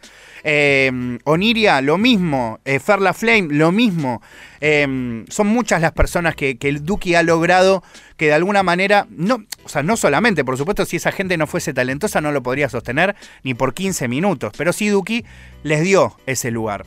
[0.47, 2.59] Eh, Oniria, lo mismo.
[2.65, 4.21] Eh, Ferla Flame, lo mismo.
[4.61, 7.83] Eh, son muchas las personas que, que el Duki ha logrado
[8.15, 11.47] que de alguna manera, no, o sea, no solamente, por supuesto, si esa gente no
[11.47, 15.25] fuese talentosa no lo podría sostener ni por 15 minutos, pero sí Duki
[15.63, 16.85] les dio ese lugar.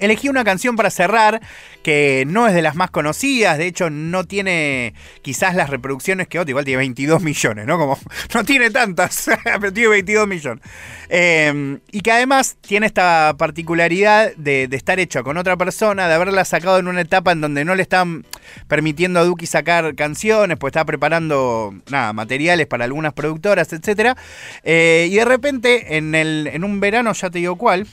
[0.00, 1.40] Elegí una canción para cerrar
[1.82, 6.38] que no es de las más conocidas, de hecho no tiene quizás las reproducciones que
[6.38, 7.78] otro, igual tiene 22 millones, ¿no?
[7.78, 7.98] Como
[8.34, 9.30] no tiene tantas,
[9.60, 10.64] pero tiene 22 millones.
[11.08, 16.14] Eh, y que además tiene esta particularidad de, de, estar hecha con otra persona, de
[16.14, 18.24] haberla sacado en una etapa en donde no le están
[18.68, 24.16] permitiendo a Duki sacar canciones, pues está preparando nada, materiales para algunas productoras, etc.
[24.62, 27.86] Eh, y de repente en, el, en un verano, ya te digo cuál,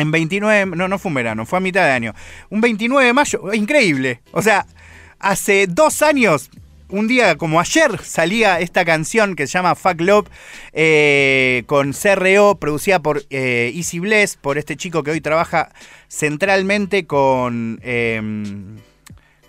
[0.00, 2.14] en 29, no, no fue un verano, fue a mitad de año.
[2.48, 4.20] Un 29 de mayo, increíble.
[4.32, 4.66] O sea,
[5.18, 6.50] hace dos años,
[6.88, 10.28] un día como ayer, salía esta canción que se llama Fuck Love
[10.72, 15.70] eh, con CRO, producida por eh, Easy Bless, por este chico que hoy trabaja
[16.08, 17.80] centralmente con...
[17.82, 18.20] Eh,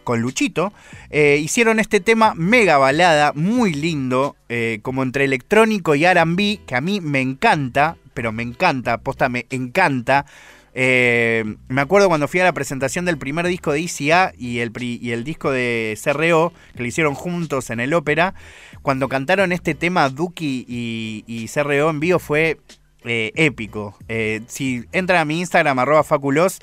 [0.04, 0.74] con Luchito,
[1.10, 6.76] eh, hicieron este tema mega balada, muy lindo, eh, como entre electrónico y RB, que
[6.76, 10.26] a mí me encanta, pero me encanta, posta me encanta.
[10.74, 14.72] Eh, me acuerdo cuando fui a la presentación del primer disco de ICA y el,
[14.80, 18.34] y el disco de CRO, que lo hicieron juntos en el ópera,
[18.82, 22.58] cuando cantaron este tema Duki y, y CRO en vivo fue
[23.04, 23.98] eh, épico.
[24.08, 26.60] Eh, si entran a mi Instagram, arroba faculos,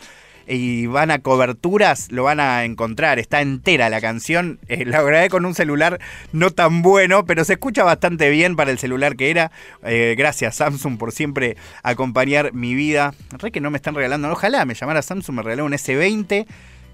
[0.49, 3.18] y van a coberturas, lo van a encontrar.
[3.18, 4.59] Está entera la canción.
[4.68, 6.01] Eh, la grabé con un celular
[6.32, 9.51] no tan bueno, pero se escucha bastante bien para el celular que era.
[9.84, 13.14] Eh, gracias Samsung por siempre acompañar mi vida.
[13.38, 14.30] Re que no me están regalando.
[14.30, 16.46] Ojalá me llamara Samsung, me regaló un S20.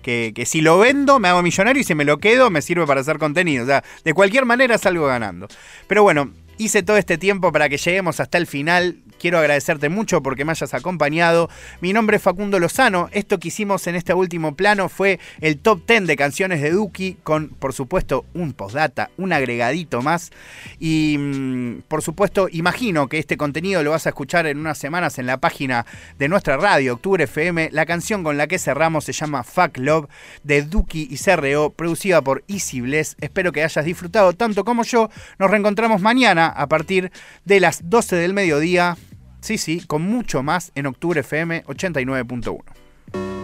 [0.03, 2.87] Que, que si lo vendo me hago millonario y si me lo quedo me sirve
[2.87, 3.65] para hacer contenido.
[3.65, 5.49] O sea, de cualquier manera salgo ganando.
[5.87, 8.99] Pero bueno, hice todo este tiempo para que lleguemos hasta el final.
[9.19, 11.49] Quiero agradecerte mucho porque me hayas acompañado.
[11.81, 13.09] Mi nombre es Facundo Lozano.
[13.13, 17.17] Esto que hicimos en este último plano fue el top 10 de canciones de Duki
[17.23, 20.31] con, por supuesto, un postdata, un agregadito más.
[20.79, 25.19] Y, mm, por supuesto, imagino que este contenido lo vas a escuchar en unas semanas
[25.19, 25.87] en la página
[26.19, 27.71] de nuestra radio, Octubre FM.
[27.73, 30.09] La canción con la que cerramos se llama Fuck Love
[30.43, 33.17] de Duki y CRO, producida por Easy Bless.
[33.21, 35.11] Espero que hayas disfrutado tanto como yo.
[35.39, 37.11] Nos reencontramos mañana a partir
[37.45, 38.97] de las 12 del mediodía.
[39.45, 43.44] Sí, sí, con mucho más en Octubre FM 89.1.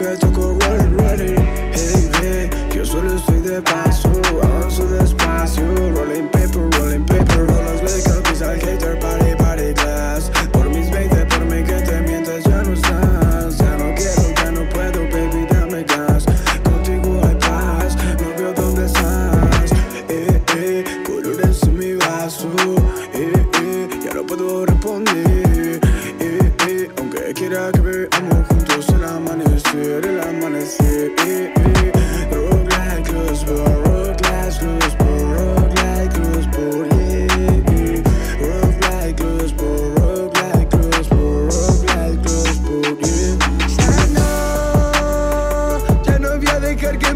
[0.00, 0.79] que toco, ready,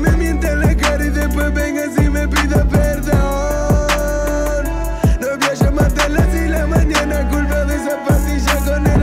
[0.05, 3.15] me mienta en la cara y después vengas y me pida perdón.
[5.21, 8.87] No voy a llamarte a las 6 de la mañana culpa de esa pastilla con
[8.87, 8.94] el